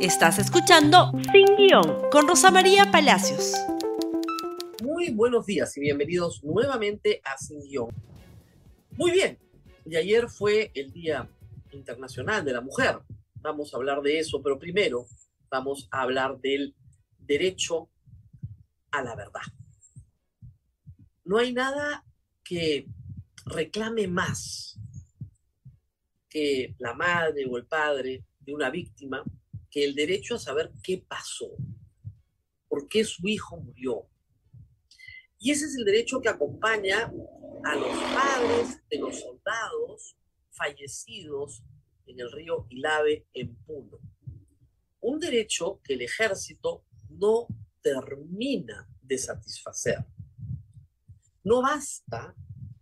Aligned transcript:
Estás 0.00 0.38
escuchando 0.38 1.12
Sin 1.32 1.56
Guión 1.56 2.10
con 2.10 2.26
Rosa 2.26 2.50
María 2.50 2.90
Palacios. 2.90 3.54
Muy 4.82 5.10
buenos 5.10 5.46
días 5.46 5.76
y 5.76 5.80
bienvenidos 5.80 6.42
nuevamente 6.42 7.22
a 7.24 7.38
Sin 7.38 7.60
Guión. 7.60 7.88
Muy 8.90 9.12
bien, 9.12 9.38
y 9.86 9.96
ayer 9.96 10.28
fue 10.28 10.72
el 10.74 10.92
Día 10.92 11.28
Internacional 11.70 12.44
de 12.44 12.52
la 12.52 12.60
Mujer. 12.60 12.98
Vamos 13.36 13.72
a 13.72 13.76
hablar 13.76 14.02
de 14.02 14.18
eso, 14.18 14.42
pero 14.42 14.58
primero 14.58 15.06
vamos 15.48 15.88
a 15.92 16.02
hablar 16.02 16.40
del 16.40 16.74
derecho 17.18 17.88
a 18.90 19.02
la 19.02 19.14
verdad. 19.14 19.42
No 21.24 21.38
hay 21.38 21.52
nada 21.52 22.04
que 22.42 22.88
reclame 23.46 24.08
más 24.08 24.78
que 26.28 26.74
la 26.78 26.94
madre 26.94 27.46
o 27.48 27.56
el 27.56 27.66
padre 27.66 28.24
de 28.40 28.52
una 28.52 28.70
víctima 28.70 29.22
que 29.74 29.84
el 29.84 29.96
derecho 29.96 30.36
a 30.36 30.38
saber 30.38 30.70
qué 30.84 31.04
pasó, 31.08 31.50
por 32.68 32.86
qué 32.86 33.02
su 33.02 33.26
hijo 33.26 33.56
murió. 33.56 34.06
Y 35.40 35.50
ese 35.50 35.66
es 35.66 35.74
el 35.74 35.84
derecho 35.84 36.20
que 36.20 36.28
acompaña 36.28 37.12
a 37.64 37.74
los 37.74 37.90
padres 38.14 38.80
de 38.88 38.98
los 39.00 39.18
soldados 39.18 40.16
fallecidos 40.52 41.64
en 42.06 42.20
el 42.20 42.30
río 42.30 42.68
Ilave 42.70 43.26
en 43.34 43.56
Puno. 43.64 43.98
Un 45.00 45.18
derecho 45.18 45.80
que 45.82 45.94
el 45.94 46.02
ejército 46.02 46.84
no 47.08 47.48
termina 47.82 48.88
de 49.02 49.18
satisfacer. 49.18 50.06
No 51.42 51.62
basta 51.62 52.32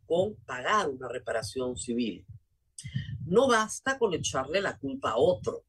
con 0.05 0.35
pagar 0.45 0.91
una 0.91 1.09
reparación 1.09 1.75
civil. 1.75 2.27
No 3.25 3.49
basta 3.49 3.99
con 3.99 4.13
echarle 4.13 4.61
la 4.61 4.77
culpa 4.77 5.13
a 5.13 5.17
otro. 5.17 5.65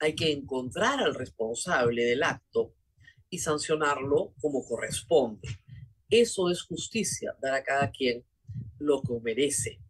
Hay 0.00 0.14
que 0.14 0.32
encontrar 0.32 1.00
al 1.00 1.14
responsable 1.14 2.04
del 2.04 2.22
acto 2.22 2.74
y 3.30 3.38
sancionarlo 3.38 4.34
como 4.40 4.64
corresponde. 4.64 5.48
Eso 6.08 6.50
es 6.50 6.62
justicia, 6.62 7.36
dar 7.40 7.54
a 7.54 7.62
cada 7.62 7.90
quien 7.90 8.24
lo 8.78 9.02
que 9.02 9.20
merece. 9.22 9.80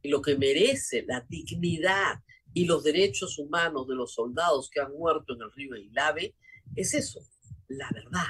Y 0.00 0.08
lo 0.08 0.22
que 0.22 0.36
merece 0.36 1.04
la 1.06 1.24
dignidad 1.28 2.22
y 2.54 2.64
los 2.64 2.82
derechos 2.84 3.38
humanos 3.38 3.86
de 3.88 3.94
los 3.94 4.14
soldados 4.14 4.70
que 4.70 4.80
han 4.80 4.92
muerto 4.92 5.34
en 5.34 5.42
el 5.42 5.52
río 5.52 5.76
Ilave 5.76 6.34
es 6.74 6.94
eso, 6.94 7.20
la 7.68 7.90
verdad. 7.92 8.26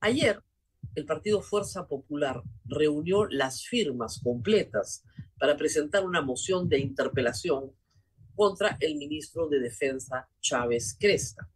Ayer, 0.00 0.42
el 0.94 1.04
partido 1.04 1.42
Fuerza 1.42 1.86
Popular 1.86 2.42
reunió 2.64 3.26
las 3.26 3.64
firmas 3.64 4.20
completas 4.22 5.04
para 5.38 5.56
presentar 5.56 6.04
una 6.04 6.22
moción 6.22 6.68
de 6.68 6.78
interpelación 6.78 7.72
contra 8.36 8.76
el 8.80 8.96
ministro 8.96 9.48
de 9.48 9.58
Defensa 9.58 10.28
Chávez 10.40 10.96
Cresta. 11.00 11.50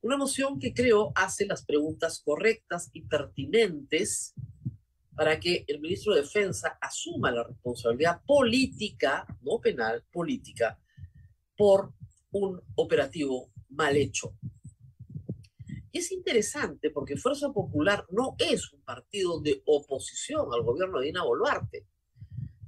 Una 0.00 0.16
moción 0.16 0.58
que 0.58 0.72
creo 0.72 1.12
hace 1.14 1.46
las 1.46 1.64
preguntas 1.64 2.22
correctas 2.24 2.88
y 2.92 3.02
pertinentes 3.02 4.34
para 5.14 5.38
que 5.38 5.64
el 5.68 5.80
ministro 5.80 6.14
de 6.14 6.22
Defensa 6.22 6.78
asuma 6.80 7.30
la 7.30 7.44
responsabilidad 7.44 8.22
política, 8.24 9.26
no 9.42 9.60
penal, 9.60 10.04
política, 10.10 10.78
por 11.56 11.92
un 12.30 12.60
operativo 12.76 13.50
mal 13.68 13.96
hecho. 13.96 14.34
Es 15.92 16.10
interesante 16.10 16.90
porque 16.90 17.18
Fuerza 17.18 17.52
Popular 17.52 18.06
no 18.10 18.34
es 18.38 18.72
un 18.72 18.80
partido 18.80 19.40
de 19.40 19.62
oposición 19.66 20.46
al 20.52 20.62
gobierno 20.62 21.00
de 21.00 21.06
Dina 21.06 21.22
Boluarte 21.22 21.86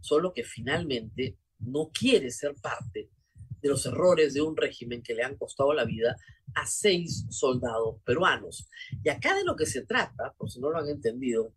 solo 0.05 0.35
que 0.35 0.45
finalmente 0.45 1.39
no 1.61 1.91
quiere 1.91 2.31
ser 2.31 2.55
parte 2.57 3.09
de 3.65 3.71
los 3.71 3.87
errores 3.87 4.35
de 4.35 4.43
un 4.43 4.55
régimen 4.59 5.03
que 5.03 5.15
le 5.15 5.23
han 5.23 5.39
costado 5.39 5.73
la 5.73 5.87
vida 5.87 6.19
a 6.55 6.67
seis 6.67 7.25
soldados 7.31 7.97
peruanos. 8.05 8.69
Y 9.03 9.09
acá 9.09 9.35
de 9.35 9.43
lo 9.43 9.57
que 9.57 9.65
se 9.65 9.87
trata, 9.87 10.35
por 10.37 10.51
si 10.51 10.61
no 10.61 10.69
lo 10.69 10.77
han 10.77 10.89
entendido, 10.91 11.55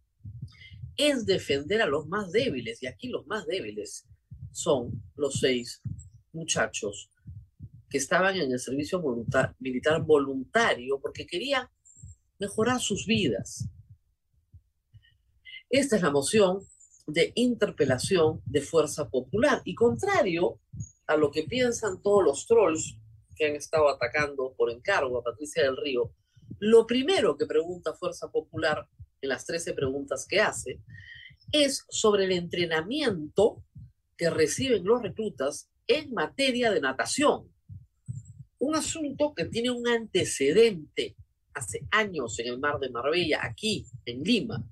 es 0.95 1.25
defender 1.25 1.81
a 1.81 1.85
los 1.85 2.07
más 2.07 2.31
débiles. 2.31 2.81
Y 2.81 2.87
aquí 2.87 3.09
los 3.09 3.27
más 3.27 3.45
débiles 3.45 4.07
son 4.53 5.03
los 5.17 5.41
seis 5.41 5.81
muchachos 6.31 7.11
que 7.89 7.97
estaban 7.97 8.37
en 8.37 8.53
el 8.53 8.59
servicio 8.59 9.03
militar 9.59 10.01
voluntario 10.01 11.01
porque 11.01 11.27
querían 11.27 11.67
mejorar 12.39 12.79
sus 12.79 13.05
vidas. 13.05 13.67
Esta 15.69 15.97
es 15.97 16.01
la 16.01 16.11
moción 16.11 16.65
de 17.05 17.33
interpelación 17.35 18.41
de 18.45 18.61
fuerza 18.61 19.09
popular. 19.09 19.61
Y 19.65 19.75
contrario 19.75 20.61
a 21.07 21.15
lo 21.15 21.31
que 21.31 21.43
piensan 21.43 22.01
todos 22.01 22.23
los 22.23 22.45
trolls 22.45 22.97
que 23.35 23.47
han 23.47 23.55
estado 23.55 23.89
atacando 23.89 24.53
por 24.57 24.69
encargo 24.69 25.17
a 25.17 25.23
Patricia 25.23 25.63
del 25.63 25.77
Río, 25.77 26.13
lo 26.59 26.85
primero 26.85 27.37
que 27.37 27.45
pregunta 27.45 27.93
Fuerza 27.93 28.29
Popular 28.29 28.87
en 29.21 29.29
las 29.29 29.45
13 29.45 29.73
preguntas 29.73 30.25
que 30.27 30.41
hace 30.41 30.81
es 31.51 31.85
sobre 31.89 32.25
el 32.25 32.31
entrenamiento 32.31 33.63
que 34.17 34.29
reciben 34.29 34.83
los 34.83 35.01
reclutas 35.01 35.69
en 35.87 36.13
materia 36.13 36.71
de 36.71 36.81
natación. 36.81 37.51
Un 38.59 38.75
asunto 38.75 39.33
que 39.33 39.45
tiene 39.45 39.69
un 39.69 39.87
antecedente 39.87 41.15
hace 41.53 41.87
años 41.91 42.37
en 42.39 42.47
el 42.47 42.59
mar 42.59 42.79
de 42.79 42.89
Marbella, 42.89 43.39
aquí 43.43 43.85
en 44.05 44.23
Lima. 44.23 44.63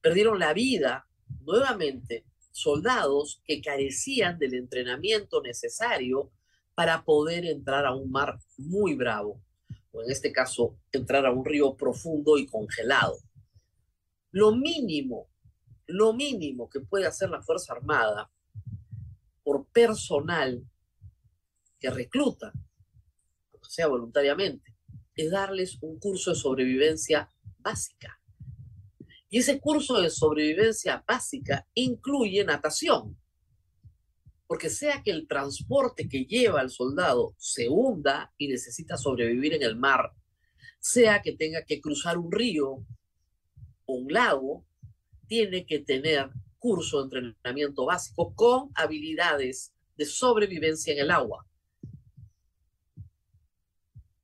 Perdieron 0.00 0.38
la 0.38 0.52
vida 0.52 1.06
nuevamente 1.40 2.25
soldados 2.56 3.42
que 3.44 3.60
carecían 3.60 4.38
del 4.38 4.54
entrenamiento 4.54 5.42
necesario 5.42 6.32
para 6.74 7.04
poder 7.04 7.44
entrar 7.44 7.84
a 7.84 7.94
un 7.94 8.10
mar 8.10 8.38
muy 8.56 8.94
bravo, 8.94 9.42
o 9.92 10.02
en 10.02 10.10
este 10.10 10.32
caso, 10.32 10.78
entrar 10.90 11.26
a 11.26 11.32
un 11.32 11.44
río 11.44 11.76
profundo 11.76 12.38
y 12.38 12.46
congelado. 12.46 13.18
Lo 14.30 14.56
mínimo, 14.56 15.28
lo 15.86 16.14
mínimo 16.14 16.68
que 16.70 16.80
puede 16.80 17.06
hacer 17.06 17.28
la 17.28 17.42
Fuerza 17.42 17.74
Armada 17.74 18.30
por 19.42 19.66
personal 19.66 20.66
que 21.78 21.90
recluta, 21.90 22.52
sea 23.68 23.88
voluntariamente, 23.88 24.74
es 25.14 25.30
darles 25.30 25.76
un 25.82 25.98
curso 25.98 26.30
de 26.30 26.36
sobrevivencia 26.36 27.28
básica. 27.58 28.18
Y 29.28 29.38
ese 29.38 29.60
curso 29.60 30.00
de 30.00 30.10
sobrevivencia 30.10 31.04
básica 31.06 31.66
incluye 31.74 32.44
natación. 32.44 33.18
Porque 34.46 34.70
sea 34.70 35.02
que 35.02 35.10
el 35.10 35.26
transporte 35.26 36.08
que 36.08 36.24
lleva 36.24 36.60
al 36.60 36.70
soldado 36.70 37.34
se 37.36 37.68
hunda 37.68 38.32
y 38.38 38.48
necesita 38.48 38.96
sobrevivir 38.96 39.54
en 39.54 39.62
el 39.62 39.76
mar, 39.76 40.12
sea 40.78 41.20
que 41.22 41.32
tenga 41.32 41.64
que 41.64 41.80
cruzar 41.80 42.16
un 42.16 42.30
río 42.30 42.84
o 43.86 43.94
un 43.94 44.12
lago, 44.12 44.64
tiene 45.26 45.66
que 45.66 45.80
tener 45.80 46.30
curso 46.58 47.04
de 47.04 47.18
entrenamiento 47.18 47.86
básico 47.86 48.32
con 48.34 48.70
habilidades 48.74 49.72
de 49.96 50.04
sobrevivencia 50.04 50.92
en 50.92 51.00
el 51.00 51.10
agua. 51.10 51.44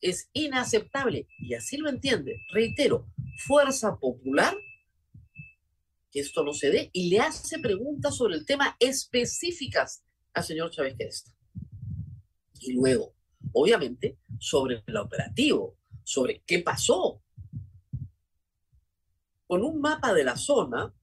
Es 0.01 0.29
inaceptable 0.33 1.27
y 1.39 1.55
así 1.55 1.77
lo 1.77 1.89
entiende. 1.89 2.41
Reitero, 2.53 3.07
fuerza 3.39 3.99
popular 3.99 4.57
que 6.13 6.21
esto 6.21 6.45
no 6.45 6.53
se 6.53 6.71
dé 6.71 6.91
y 6.93 7.09
le 7.09 7.21
hace 7.21 7.59
preguntas 7.59 8.17
sobre 8.17 8.37
el 8.37 8.45
tema 8.45 8.77
específicas 8.79 10.05
al 10.35 10.45
señor 10.45 10.71
Chávez 10.71 10.95
Cresta. 10.97 11.33
Y 12.61 12.75
luego, 12.75 13.15
obviamente, 13.55 14.19
sobre 14.39 14.85
el 14.87 14.97
operativo, 14.99 15.79
sobre 16.05 16.43
qué 16.47 16.61
pasó. 16.61 17.23
Con 19.47 19.65
un 19.65 19.81
mapa 19.81 20.13
de 20.13 20.25
la 20.25 20.37
zona, 20.37 20.95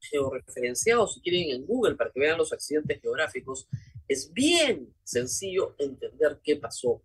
georreferenciado, 0.00 1.06
si 1.06 1.20
quieren, 1.20 1.50
en 1.50 1.66
Google 1.66 1.94
para 1.94 2.10
que 2.10 2.20
vean 2.20 2.38
los 2.38 2.52
accidentes 2.52 3.00
geográficos, 3.00 3.68
es 4.08 4.32
bien 4.32 4.94
sencillo 5.04 5.74
entender 5.78 6.40
qué 6.42 6.56
pasó 6.56 7.02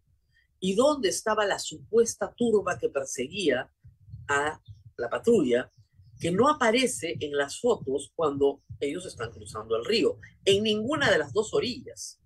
y 0.61 0.75
dónde 0.75 1.09
estaba 1.09 1.45
la 1.45 1.59
supuesta 1.59 2.33
turba 2.33 2.79
que 2.79 2.87
perseguía 2.87 3.69
a 4.29 4.61
la 4.95 5.09
patrulla 5.09 5.69
que 6.19 6.31
no 6.31 6.49
aparece 6.49 7.17
en 7.19 7.35
las 7.35 7.59
fotos 7.59 8.11
cuando 8.15 8.61
ellos 8.79 9.05
están 9.05 9.31
cruzando 9.31 9.75
el 9.75 9.85
río, 9.85 10.19
en 10.45 10.63
ninguna 10.63 11.11
de 11.11 11.17
las 11.17 11.33
dos 11.33 11.53
orillas. 11.53 12.19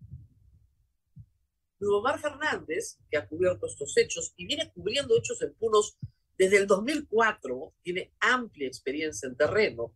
Omar 1.80 2.20
Fernández, 2.20 2.98
que 3.10 3.18
ha 3.18 3.28
cubierto 3.28 3.68
estos 3.68 3.96
hechos 3.98 4.34
y 4.36 4.48
viene 4.48 4.72
cubriendo 4.72 5.16
hechos 5.16 5.42
en 5.42 5.54
Punos 5.54 5.98
desde 6.38 6.58
el 6.58 6.68
2004, 6.68 7.74
tiene 7.82 8.14
amplia 8.20 8.68
experiencia 8.68 9.28
en 9.28 9.36
terreno, 9.36 9.94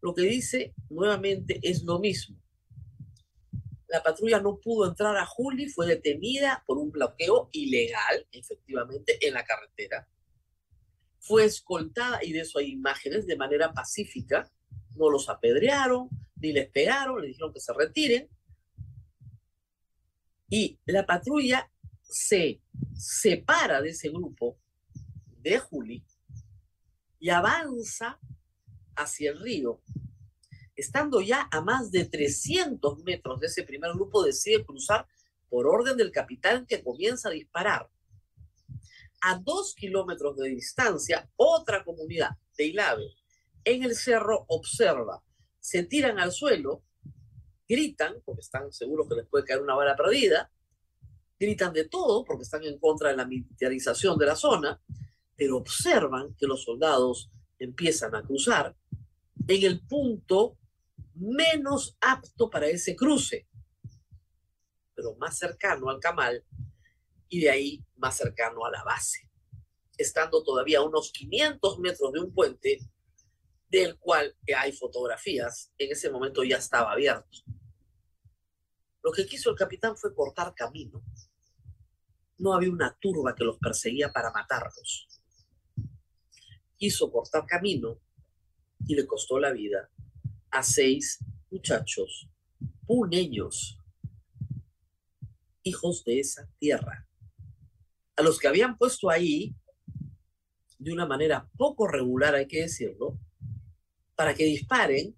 lo 0.00 0.14
que 0.14 0.22
dice 0.22 0.74
nuevamente 0.88 1.60
es 1.62 1.82
lo 1.82 1.98
mismo. 1.98 2.38
La 3.88 4.02
patrulla 4.02 4.40
no 4.40 4.58
pudo 4.58 4.88
entrar 4.88 5.16
a 5.16 5.26
Juli, 5.26 5.68
fue 5.68 5.86
detenida 5.86 6.64
por 6.66 6.78
un 6.78 6.90
bloqueo 6.90 7.48
ilegal, 7.52 8.26
efectivamente, 8.32 9.18
en 9.26 9.34
la 9.34 9.44
carretera 9.44 10.08
fue 11.26 11.44
escoltada, 11.44 12.20
y 12.22 12.32
de 12.32 12.40
eso 12.40 12.58
hay 12.58 12.70
imágenes, 12.70 13.26
de 13.26 13.36
manera 13.36 13.72
pacífica. 13.72 14.50
No 14.94 15.10
los 15.10 15.28
apedrearon, 15.28 16.08
ni 16.36 16.52
les 16.52 16.68
pegaron, 16.68 17.20
le 17.20 17.28
dijeron 17.28 17.52
que 17.52 17.60
se 17.60 17.72
retiren. 17.72 18.28
Y 20.48 20.78
la 20.86 21.04
patrulla 21.04 21.70
se 22.02 22.60
separa 22.94 23.80
de 23.82 23.90
ese 23.90 24.08
grupo 24.10 24.58
de 25.42 25.58
Juli 25.58 26.04
y 27.18 27.30
avanza 27.30 28.20
hacia 28.94 29.32
el 29.32 29.40
río. 29.40 29.82
Estando 30.76 31.20
ya 31.20 31.48
a 31.50 31.60
más 31.60 31.90
de 31.90 32.04
300 32.04 33.02
metros 33.02 33.40
de 33.40 33.46
ese 33.46 33.64
primer 33.64 33.92
grupo, 33.92 34.22
decide 34.22 34.64
cruzar 34.64 35.06
por 35.48 35.66
orden 35.66 35.96
del 35.96 36.12
capitán 36.12 36.66
que 36.66 36.82
comienza 36.82 37.28
a 37.28 37.32
disparar. 37.32 37.90
A 39.28 39.38
dos 39.38 39.74
kilómetros 39.74 40.36
de 40.36 40.50
distancia, 40.50 41.28
otra 41.34 41.82
comunidad 41.82 42.30
de 42.56 42.66
Ilave 42.66 43.12
en 43.64 43.82
el 43.82 43.96
cerro 43.96 44.44
observa, 44.46 45.20
se 45.58 45.82
tiran 45.82 46.20
al 46.20 46.30
suelo, 46.30 46.84
gritan, 47.68 48.22
porque 48.24 48.42
están 48.42 48.72
seguros 48.72 49.08
que 49.08 49.16
les 49.16 49.26
puede 49.26 49.44
caer 49.44 49.60
una 49.60 49.74
bala 49.74 49.96
perdida, 49.96 50.48
gritan 51.40 51.72
de 51.72 51.88
todo 51.88 52.24
porque 52.24 52.44
están 52.44 52.62
en 52.62 52.78
contra 52.78 53.10
de 53.10 53.16
la 53.16 53.26
militarización 53.26 54.16
de 54.16 54.26
la 54.26 54.36
zona, 54.36 54.80
pero 55.34 55.56
observan 55.56 56.36
que 56.36 56.46
los 56.46 56.62
soldados 56.62 57.28
empiezan 57.58 58.14
a 58.14 58.22
cruzar 58.22 58.76
en 59.48 59.64
el 59.64 59.80
punto 59.80 60.56
menos 61.16 61.96
apto 62.00 62.48
para 62.48 62.68
ese 62.68 62.94
cruce, 62.94 63.48
pero 64.94 65.16
más 65.16 65.36
cercano 65.36 65.90
al 65.90 65.98
camal 65.98 66.44
y 67.28 67.40
de 67.40 67.50
ahí 67.50 67.84
más 67.96 68.16
cercano 68.16 68.64
a 68.64 68.70
la 68.70 68.84
base, 68.84 69.30
estando 69.96 70.42
todavía 70.42 70.78
a 70.78 70.82
unos 70.82 71.10
500 71.12 71.78
metros 71.78 72.12
de 72.12 72.20
un 72.20 72.32
puente 72.32 72.78
del 73.68 73.98
cual 73.98 74.34
hay 74.56 74.72
fotografías, 74.72 75.72
en 75.78 75.92
ese 75.92 76.10
momento 76.10 76.44
ya 76.44 76.56
estaba 76.58 76.92
abierto. 76.92 77.38
Lo 79.02 79.12
que 79.12 79.26
quiso 79.26 79.50
el 79.50 79.56
capitán 79.56 79.96
fue 79.96 80.14
cortar 80.14 80.54
camino. 80.54 81.02
No 82.38 82.54
había 82.54 82.70
una 82.70 82.96
turba 83.00 83.34
que 83.34 83.44
los 83.44 83.58
perseguía 83.58 84.12
para 84.12 84.30
matarlos 84.30 85.08
quiso 86.76 87.10
cortar 87.10 87.46
camino 87.46 88.00
y 88.86 88.94
le 88.94 89.06
costó 89.06 89.38
la 89.38 89.52
vida 89.52 89.90
a 90.50 90.62
seis 90.62 91.18
muchachos 91.50 92.28
puneños, 92.86 93.80
hijos 95.62 96.04
de 96.04 96.20
esa 96.20 96.48
tierra, 96.58 97.05
a 98.16 98.22
los 98.22 98.38
que 98.38 98.48
habían 98.48 98.76
puesto 98.76 99.10
ahí 99.10 99.54
de 100.78 100.92
una 100.92 101.06
manera 101.06 101.48
poco 101.56 101.86
regular, 101.86 102.34
hay 102.34 102.46
que 102.46 102.62
decirlo, 102.62 103.18
para 104.14 104.34
que 104.34 104.44
disparen 104.44 105.14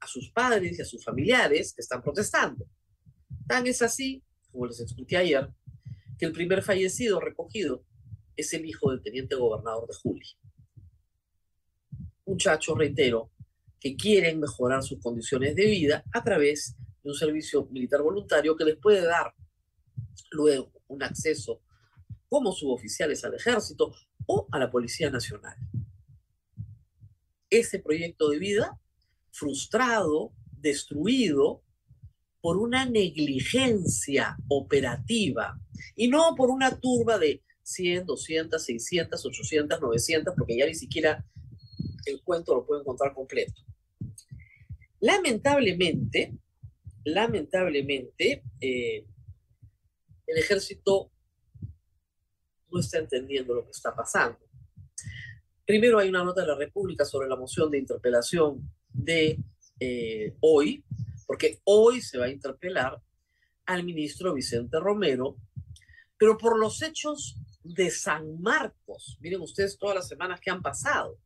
a 0.00 0.06
sus 0.06 0.30
padres 0.30 0.78
y 0.78 0.82
a 0.82 0.84
sus 0.84 1.04
familiares 1.04 1.72
que 1.74 1.82
están 1.82 2.02
protestando. 2.02 2.66
Tan 3.46 3.66
es 3.66 3.82
así, 3.82 4.22
como 4.50 4.66
les 4.66 4.80
expliqué 4.80 5.16
ayer, 5.16 5.48
que 6.18 6.26
el 6.26 6.32
primer 6.32 6.62
fallecido 6.62 7.20
recogido 7.20 7.84
es 8.36 8.52
el 8.54 8.64
hijo 8.64 8.90
del 8.90 9.02
teniente 9.02 9.36
gobernador 9.36 9.88
de 9.88 9.94
Juli 9.94 10.26
muchachos, 12.32 12.76
reitero, 12.78 13.30
que 13.78 13.96
quieren 13.96 14.40
mejorar 14.40 14.82
sus 14.82 15.00
condiciones 15.00 15.54
de 15.54 15.66
vida 15.66 16.04
a 16.12 16.22
través 16.22 16.76
de 17.02 17.10
un 17.10 17.14
servicio 17.14 17.66
militar 17.66 18.02
voluntario 18.02 18.56
que 18.56 18.64
les 18.64 18.76
puede 18.76 19.02
dar 19.02 19.34
luego 20.30 20.72
un 20.88 21.02
acceso 21.02 21.60
como 22.32 22.52
suboficiales 22.52 23.22
al 23.26 23.34
ejército 23.34 23.94
o 24.24 24.48
a 24.50 24.58
la 24.58 24.70
Policía 24.70 25.10
Nacional. 25.10 25.54
Ese 27.50 27.78
proyecto 27.78 28.30
de 28.30 28.38
vida 28.38 28.80
frustrado, 29.30 30.32
destruido 30.50 31.62
por 32.40 32.56
una 32.56 32.86
negligencia 32.86 34.38
operativa 34.48 35.60
y 35.94 36.08
no 36.08 36.34
por 36.34 36.48
una 36.48 36.80
turba 36.80 37.18
de 37.18 37.42
100, 37.64 38.06
200, 38.06 38.64
600, 38.64 39.26
800, 39.26 39.80
900, 39.82 40.34
porque 40.34 40.56
ya 40.56 40.64
ni 40.64 40.74
siquiera 40.74 41.22
el 42.06 42.22
cuento 42.22 42.54
lo 42.54 42.64
puede 42.64 42.80
encontrar 42.80 43.12
completo. 43.12 43.60
Lamentablemente, 45.00 46.32
lamentablemente, 47.04 48.42
eh, 48.58 49.04
el 50.26 50.38
ejército 50.38 51.11
no 52.72 52.80
está 52.80 52.98
entendiendo 52.98 53.54
lo 53.54 53.64
que 53.64 53.70
está 53.70 53.94
pasando. 53.94 54.38
Primero 55.64 55.98
hay 55.98 56.08
una 56.08 56.24
nota 56.24 56.40
de 56.40 56.48
la 56.48 56.56
República 56.56 57.04
sobre 57.04 57.28
la 57.28 57.36
moción 57.36 57.70
de 57.70 57.78
interpelación 57.78 58.68
de 58.88 59.38
eh, 59.78 60.36
hoy, 60.40 60.84
porque 61.26 61.60
hoy 61.64 62.00
se 62.00 62.18
va 62.18 62.26
a 62.26 62.30
interpelar 62.30 63.00
al 63.66 63.84
ministro 63.84 64.34
Vicente 64.34 64.78
Romero, 64.80 65.36
pero 66.18 66.36
por 66.36 66.58
los 66.58 66.82
hechos 66.82 67.36
de 67.62 67.90
San 67.90 68.40
Marcos. 68.40 69.16
Miren 69.20 69.40
ustedes 69.40 69.78
todas 69.78 69.94
las 69.94 70.08
semanas 70.08 70.40
que 70.40 70.50
han 70.50 70.62
pasado 70.62 71.18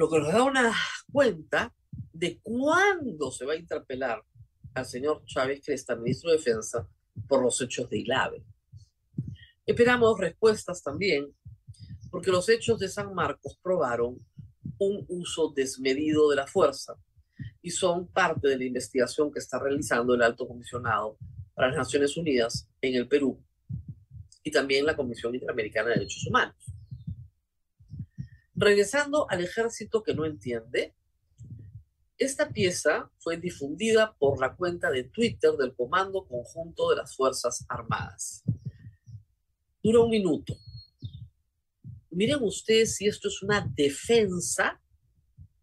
lo 0.00 0.08
que 0.08 0.18
nos 0.18 0.32
da 0.32 0.44
una 0.44 0.74
cuenta 1.12 1.74
de 2.10 2.40
cuándo 2.42 3.30
se 3.30 3.44
va 3.44 3.52
a 3.52 3.56
interpelar 3.56 4.24
al 4.72 4.86
señor 4.86 5.22
Chávez 5.26 5.60
Cresta, 5.62 5.94
ministro 5.94 6.30
de 6.30 6.38
Defensa, 6.38 6.88
por 7.28 7.42
los 7.42 7.60
hechos 7.60 7.90
de 7.90 7.98
Ilave. 7.98 8.42
Esperamos 9.70 10.18
respuestas 10.18 10.82
también, 10.82 11.32
porque 12.10 12.32
los 12.32 12.48
hechos 12.48 12.80
de 12.80 12.88
San 12.88 13.14
Marcos 13.14 13.56
probaron 13.62 14.18
un 14.78 15.04
uso 15.06 15.52
desmedido 15.54 16.28
de 16.28 16.34
la 16.34 16.48
fuerza 16.48 16.96
y 17.62 17.70
son 17.70 18.08
parte 18.08 18.48
de 18.48 18.58
la 18.58 18.64
investigación 18.64 19.32
que 19.32 19.38
está 19.38 19.60
realizando 19.60 20.12
el 20.12 20.22
alto 20.22 20.48
comisionado 20.48 21.16
para 21.54 21.68
las 21.68 21.76
Naciones 21.76 22.16
Unidas 22.16 22.68
en 22.80 22.96
el 22.96 23.06
Perú 23.06 23.40
y 24.42 24.50
también 24.50 24.84
la 24.84 24.96
Comisión 24.96 25.36
Interamericana 25.36 25.90
de 25.90 25.94
Derechos 25.94 26.26
Humanos. 26.26 26.56
Regresando 28.56 29.30
al 29.30 29.44
ejército 29.44 30.02
que 30.02 30.14
no 30.14 30.24
entiende, 30.24 30.96
esta 32.18 32.48
pieza 32.48 33.08
fue 33.20 33.36
difundida 33.36 34.16
por 34.18 34.40
la 34.40 34.56
cuenta 34.56 34.90
de 34.90 35.04
Twitter 35.04 35.52
del 35.52 35.76
Comando 35.76 36.26
Conjunto 36.26 36.90
de 36.90 36.96
las 36.96 37.14
Fuerzas 37.14 37.64
Armadas. 37.68 38.42
Dura 39.82 40.00
un 40.00 40.10
minuto. 40.10 40.54
Miren 42.10 42.42
ustedes 42.42 42.96
si 42.96 43.06
esto 43.06 43.28
es 43.28 43.42
una 43.42 43.66
defensa 43.74 44.78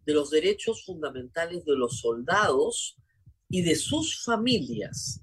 de 0.06 0.14
los 0.14 0.32
derechos 0.32 0.84
fundamentales 0.86 1.64
de 1.66 1.76
los 1.76 2.00
soldados 2.00 2.98
y 3.48 3.62
de 3.62 3.76
sus 3.76 4.24
familias 4.24 5.22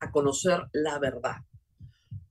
a 0.00 0.10
conocer 0.10 0.62
la 0.72 0.98
verdad. 0.98 1.36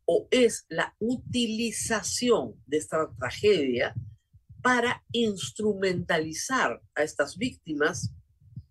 O 0.05 0.27
es 0.31 0.65
la 0.67 0.95
utilización 0.97 2.55
de 2.65 2.77
esta 2.77 3.13
tragedia 3.19 3.93
para 4.63 5.03
instrumentalizar 5.12 6.81
a 6.95 7.03
estas 7.03 7.38
víctimas 7.38 8.12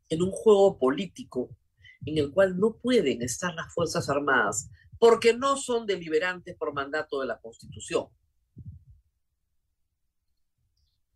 en 0.08 0.22
un 0.22 0.32
juego 0.32 0.76
político 0.76 1.56
en 2.04 2.18
el 2.18 2.32
cual 2.32 2.58
no 2.58 2.78
pueden 2.78 3.22
estar 3.22 3.54
las 3.54 3.72
Fuerzas 3.72 4.08
Armadas 4.08 4.68
porque 5.02 5.34
no 5.34 5.56
son 5.56 5.84
deliberantes 5.84 6.54
por 6.54 6.72
mandato 6.72 7.18
de 7.18 7.26
la 7.26 7.40
Constitución. 7.40 8.06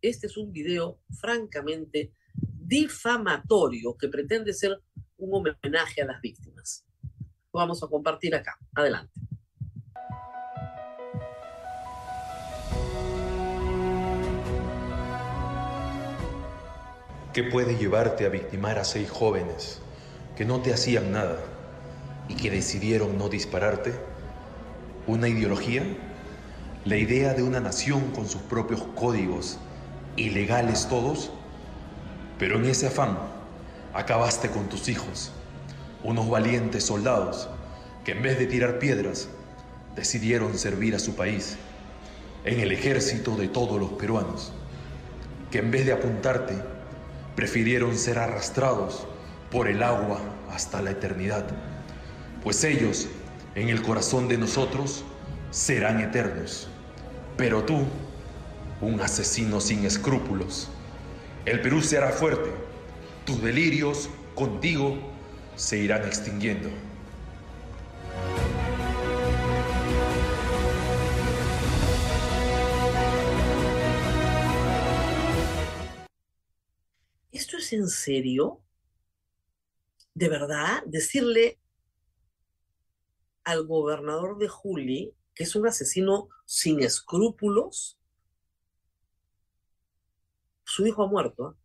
Este 0.01 0.27
es 0.27 0.35
un 0.35 0.51
video 0.51 0.99
francamente 1.21 2.11
difamatorio 2.33 3.95
que 3.95 4.09
pretende 4.09 4.51
ser 4.51 4.83
un 5.15 5.33
homenaje 5.33 6.01
a 6.01 6.05
las 6.05 6.19
víctimas. 6.19 6.85
Lo 7.53 7.61
vamos 7.61 7.81
a 7.81 7.87
compartir 7.87 8.35
acá. 8.35 8.59
Adelante. 8.75 9.21
¿Qué 17.33 17.43
puede 17.43 17.77
llevarte 17.77 18.25
a 18.25 18.29
victimar 18.29 18.79
a 18.79 18.83
seis 18.83 19.09
jóvenes 19.09 19.81
que 20.35 20.43
no 20.43 20.61
te 20.61 20.73
hacían 20.73 21.13
nada 21.13 21.56
y 22.27 22.35
que 22.35 22.51
decidieron 22.51 23.17
no 23.17 23.29
dispararte? 23.29 23.93
¿Una 25.05 25.27
ideología? 25.27 25.83
¿La 26.85 26.97
idea 26.97 27.33
de 27.33 27.43
una 27.43 27.59
nación 27.59 28.11
con 28.11 28.27
sus 28.27 28.41
propios 28.41 28.81
códigos, 28.95 29.57
ilegales 30.15 30.87
todos? 30.87 31.31
Pero 32.39 32.57
en 32.57 32.65
ese 32.65 32.87
afán 32.87 33.17
acabaste 33.93 34.49
con 34.49 34.69
tus 34.69 34.89
hijos, 34.89 35.31
unos 36.03 36.29
valientes 36.29 36.85
soldados 36.85 37.49
que 38.05 38.11
en 38.11 38.21
vez 38.21 38.37
de 38.39 38.45
tirar 38.45 38.79
piedras 38.79 39.27
decidieron 39.95 40.57
servir 40.57 40.95
a 40.95 40.99
su 40.99 41.15
país 41.15 41.57
en 42.45 42.59
el 42.59 42.71
ejército 42.71 43.35
de 43.35 43.47
todos 43.47 43.79
los 43.79 43.91
peruanos, 43.93 44.53
que 45.51 45.59
en 45.59 45.71
vez 45.71 45.85
de 45.85 45.93
apuntarte 45.93 46.55
prefirieron 47.35 47.97
ser 47.97 48.19
arrastrados 48.19 49.05
por 49.51 49.67
el 49.67 49.83
agua 49.83 50.19
hasta 50.51 50.81
la 50.81 50.91
eternidad, 50.91 51.45
pues 52.43 52.63
ellos 52.63 53.07
en 53.55 53.69
el 53.69 53.81
corazón 53.81 54.27
de 54.27 54.37
nosotros 54.37 55.03
serán 55.51 55.99
eternos. 55.99 56.67
Pero 57.35 57.63
tú, 57.63 57.85
un 58.81 58.99
asesino 59.01 59.59
sin 59.59 59.85
escrúpulos, 59.85 60.69
el 61.45 61.61
Perú 61.61 61.81
será 61.81 62.11
fuerte, 62.11 62.51
tus 63.25 63.41
delirios 63.41 64.09
contigo 64.35 64.97
se 65.55 65.77
irán 65.77 66.05
extinguiendo. 66.05 66.69
¿Esto 77.31 77.57
es 77.57 77.73
en 77.73 77.87
serio? 77.87 78.61
¿De 80.13 80.27
verdad? 80.27 80.83
¿Decirle 80.85 81.59
al 83.47 83.65
gobernador 83.65 84.37
de 84.37 84.49
Juli 84.49 85.15
que 85.33 85.43
es 85.43 85.55
un 85.55 85.65
asesino 85.65 86.27
sin 86.45 86.81
escrúpulos. 86.83 87.97
Su 90.65 90.85
hijo 90.85 91.03
ha 91.03 91.07
muerto. 91.07 91.51
¿eh? 91.51 91.55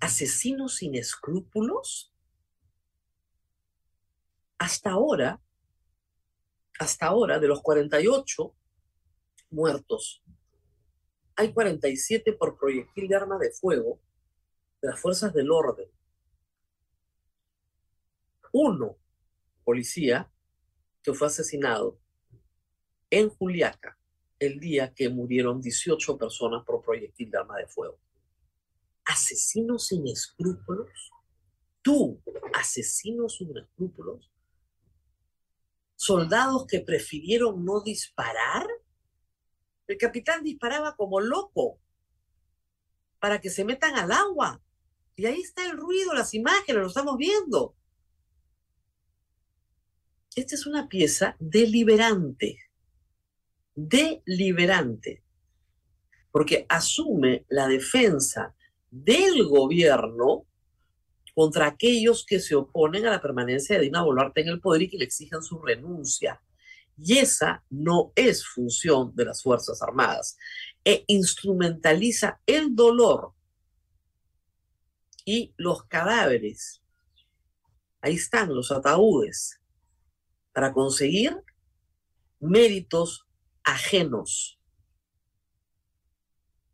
¿Asesino 0.00 0.68
sin 0.68 0.96
escrúpulos? 0.96 2.12
Hasta 4.58 4.90
ahora, 4.90 5.40
hasta 6.80 7.06
ahora, 7.06 7.38
de 7.38 7.46
los 7.46 7.62
48 7.62 8.52
muertos, 9.50 10.22
hay 11.36 11.52
47 11.52 12.32
por 12.32 12.58
proyectil 12.58 13.06
de 13.06 13.14
arma 13.14 13.38
de 13.38 13.52
fuego 13.52 14.00
de 14.82 14.88
las 14.88 14.98
fuerzas 14.98 15.32
del 15.32 15.52
orden. 15.52 15.88
Uno, 18.52 18.96
policía, 19.62 20.28
que 21.02 21.14
fue 21.14 21.26
asesinado 21.28 21.98
en 23.10 23.28
Juliaca 23.28 23.98
el 24.38 24.58
día 24.58 24.94
que 24.94 25.08
murieron 25.08 25.60
18 25.60 26.16
personas 26.16 26.64
por 26.64 26.82
proyectil 26.82 27.30
de 27.30 27.38
arma 27.38 27.58
de 27.58 27.66
fuego. 27.66 27.98
¿Asesinos 29.04 29.88
sin 29.88 30.06
escrúpulos? 30.08 31.10
¿Tú, 31.82 32.22
asesinos 32.54 33.36
sin 33.36 33.56
escrúpulos? 33.56 34.30
¿Soldados 35.94 36.66
que 36.66 36.80
prefirieron 36.80 37.64
no 37.64 37.82
disparar? 37.82 38.66
El 39.86 39.98
capitán 39.98 40.42
disparaba 40.42 40.96
como 40.96 41.20
loco 41.20 41.78
para 43.18 43.40
que 43.40 43.50
se 43.50 43.64
metan 43.64 43.96
al 43.96 44.10
agua. 44.10 44.62
Y 45.16 45.26
ahí 45.26 45.40
está 45.40 45.66
el 45.66 45.76
ruido, 45.76 46.14
las 46.14 46.32
imágenes, 46.32 46.80
lo 46.80 46.88
estamos 46.88 47.18
viendo. 47.18 47.76
Esta 50.36 50.54
es 50.54 50.66
una 50.66 50.88
pieza 50.88 51.34
deliberante, 51.40 52.58
deliberante, 53.74 55.24
porque 56.30 56.66
asume 56.68 57.46
la 57.48 57.66
defensa 57.66 58.54
del 58.90 59.44
gobierno 59.48 60.46
contra 61.34 61.66
aquellos 61.66 62.24
que 62.24 62.38
se 62.38 62.54
oponen 62.54 63.06
a 63.06 63.10
la 63.10 63.20
permanencia 63.20 63.76
de 63.76 63.82
Dina 63.82 64.02
Boluarte 64.02 64.42
en 64.42 64.48
el 64.48 64.60
poder 64.60 64.82
y 64.82 64.88
que 64.88 64.98
le 64.98 65.04
exijan 65.04 65.42
su 65.42 65.58
renuncia. 65.58 66.40
Y 66.96 67.18
esa 67.18 67.64
no 67.68 68.12
es 68.14 68.46
función 68.46 69.14
de 69.16 69.24
las 69.24 69.42
Fuerzas 69.42 69.82
Armadas. 69.82 70.36
E 70.84 71.04
instrumentaliza 71.08 72.40
el 72.46 72.76
dolor 72.76 73.32
y 75.24 75.54
los 75.56 75.84
cadáveres. 75.84 76.82
Ahí 78.00 78.14
están 78.14 78.54
los 78.54 78.70
ataúdes 78.70 79.59
para 80.60 80.74
conseguir 80.74 81.42
méritos 82.38 83.26
ajenos. 83.64 84.60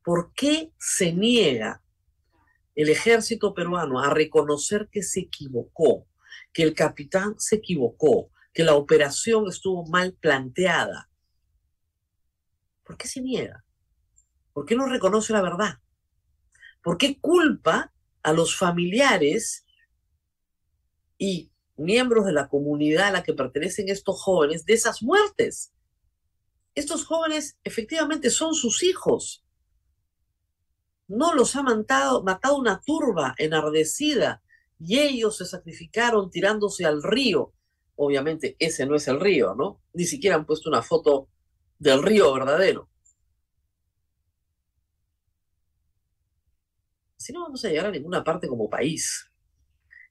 ¿Por 0.02 0.32
qué 0.34 0.72
se 0.76 1.12
niega 1.12 1.84
el 2.74 2.88
ejército 2.88 3.54
peruano 3.54 4.00
a 4.00 4.10
reconocer 4.10 4.88
que 4.90 5.04
se 5.04 5.20
equivocó, 5.20 6.08
que 6.52 6.64
el 6.64 6.74
capitán 6.74 7.38
se 7.38 7.54
equivocó, 7.54 8.32
que 8.52 8.64
la 8.64 8.74
operación 8.74 9.46
estuvo 9.46 9.86
mal 9.86 10.14
planteada? 10.14 11.08
¿Por 12.82 12.96
qué 12.96 13.06
se 13.06 13.20
niega? 13.20 13.64
¿Por 14.52 14.66
qué 14.66 14.74
no 14.74 14.86
reconoce 14.86 15.32
la 15.32 15.42
verdad? 15.42 15.78
¿Por 16.82 16.98
qué 16.98 17.20
culpa 17.20 17.92
a 18.24 18.32
los 18.32 18.56
familiares 18.56 19.64
y 21.18 21.52
miembros 21.76 22.24
de 22.26 22.32
la 22.32 22.48
comunidad 22.48 23.08
a 23.08 23.12
la 23.12 23.22
que 23.22 23.34
pertenecen 23.34 23.88
estos 23.88 24.20
jóvenes 24.20 24.64
de 24.64 24.74
esas 24.74 25.02
muertes. 25.02 25.72
Estos 26.74 27.06
jóvenes 27.06 27.58
efectivamente 27.64 28.30
son 28.30 28.54
sus 28.54 28.82
hijos. 28.82 29.44
No 31.08 31.34
los 31.34 31.54
ha 31.56 31.62
matado, 31.62 32.22
matado 32.22 32.56
una 32.56 32.80
turba 32.80 33.34
enardecida 33.38 34.42
y 34.78 34.98
ellos 34.98 35.38
se 35.38 35.46
sacrificaron 35.46 36.30
tirándose 36.30 36.84
al 36.84 37.02
río. 37.02 37.54
Obviamente 37.94 38.56
ese 38.58 38.84
no 38.86 38.94
es 38.94 39.08
el 39.08 39.20
río, 39.20 39.54
¿no? 39.54 39.80
Ni 39.94 40.04
siquiera 40.04 40.36
han 40.36 40.44
puesto 40.44 40.68
una 40.68 40.82
foto 40.82 41.28
del 41.78 42.02
río 42.02 42.32
verdadero. 42.34 42.90
Si 47.16 47.32
no 47.32 47.42
vamos 47.42 47.64
a 47.64 47.68
llegar 47.68 47.86
a 47.86 47.90
ninguna 47.90 48.22
parte 48.22 48.46
como 48.48 48.68
país. 48.68 49.30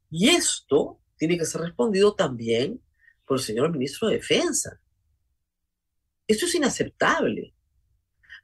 Y 0.10 0.30
esto 0.30 1.00
tiene 1.18 1.38
que 1.38 1.46
ser 1.46 1.62
respondido 1.62 2.16
también 2.16 2.82
por 3.26 3.38
el 3.38 3.44
señor 3.44 3.72
ministro 3.72 4.08
de 4.08 4.16
Defensa. 4.16 4.80
Esto 6.28 6.46
es 6.46 6.56
inaceptable, 6.56 7.54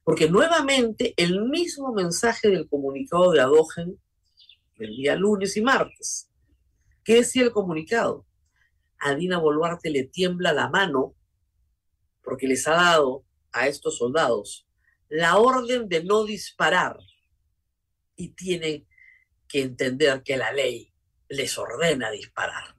porque 0.04 0.30
nuevamente 0.30 1.14
el 1.18 1.44
mismo 1.46 1.94
mensaje 1.94 2.50
del 2.50 2.68
comunicado 2.68 3.32
de 3.32 3.42
Adogen 3.42 4.00
el 4.78 4.96
día 4.96 5.16
lunes 5.16 5.56
y 5.58 5.62
martes. 5.62 6.30
¿Qué 7.04 7.16
decía 7.16 7.44
el 7.44 7.52
comunicado? 7.52 8.26
A 8.98 9.16
Dina 9.16 9.38
Boluarte 9.38 9.90
le 9.90 10.04
tiembla 10.04 10.54
la 10.54 10.70
mano 10.70 11.16
porque 12.24 12.48
les 12.48 12.68
ha 12.68 12.74
dado 12.74 13.24
a 13.52 13.68
estos 13.68 13.98
soldados 13.98 14.68
la 15.10 15.38
orden 15.38 15.90
de 15.90 16.04
no 16.04 16.24
disparar 16.24 16.98
y 18.16 18.30
tienen 18.30 18.88
que 19.48 19.62
entender 19.62 20.24
que 20.24 20.38
la 20.38 20.54
ley 20.54 20.91
les 21.32 21.58
ordena 21.58 22.12
disparar. 22.12 22.76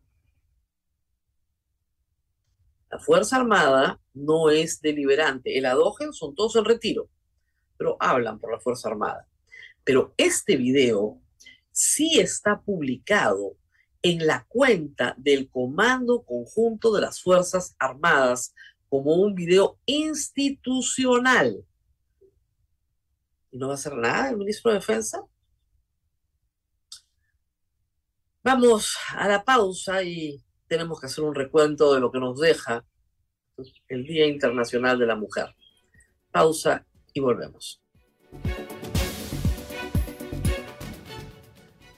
La 2.90 2.98
Fuerza 2.98 3.36
Armada 3.36 3.98
no 4.12 4.50
es 4.50 4.82
deliberante. 4.82 5.56
El 5.56 5.64
adógen 5.64 6.12
son 6.12 6.34
todos 6.34 6.56
en 6.56 6.66
retiro, 6.66 7.08
pero 7.78 7.96
hablan 7.98 8.38
por 8.38 8.52
la 8.52 8.60
Fuerza 8.60 8.90
Armada. 8.90 9.26
Pero 9.84 10.12
este 10.18 10.56
video 10.56 11.18
sí 11.70 12.20
está 12.20 12.60
publicado 12.60 13.56
en 14.02 14.26
la 14.26 14.44
cuenta 14.48 15.14
del 15.16 15.48
Comando 15.48 16.22
Conjunto 16.22 16.92
de 16.92 17.00
las 17.00 17.22
Fuerzas 17.22 17.74
Armadas 17.78 18.54
como 18.90 19.14
un 19.14 19.34
video 19.34 19.78
institucional. 19.86 21.64
¿Y 23.50 23.56
no 23.56 23.68
va 23.68 23.72
a 23.72 23.76
hacer 23.76 23.94
nada 23.94 24.28
el 24.28 24.36
ministro 24.36 24.70
de 24.70 24.78
Defensa? 24.78 25.24
Vamos 28.44 28.96
a 29.14 29.28
la 29.28 29.44
pausa 29.44 30.02
y 30.02 30.42
tenemos 30.66 30.98
que 30.98 31.06
hacer 31.06 31.22
un 31.22 31.32
recuento 31.32 31.94
de 31.94 32.00
lo 32.00 32.10
que 32.10 32.18
nos 32.18 32.40
deja 32.40 32.84
el 33.86 34.04
Día 34.04 34.26
Internacional 34.26 34.98
de 34.98 35.06
la 35.06 35.14
Mujer. 35.14 35.54
Pausa 36.32 36.84
y 37.14 37.20
volvemos. 37.20 37.80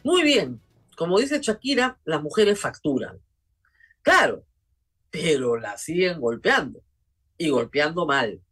Muy 0.03 0.23
bien, 0.23 0.61
como 0.99 1.19
dice 1.19 1.41
Shakira, 1.41 1.99
las 2.05 2.23
mujeres 2.23 2.61
facturan. 2.61 3.19
Claro, 4.03 4.45
pero 5.11 5.57
la 5.57 5.79
siguen 5.79 6.21
golpeando 6.21 6.83
y 7.39 7.49
golpeando 7.49 8.05
mal. 8.05 8.43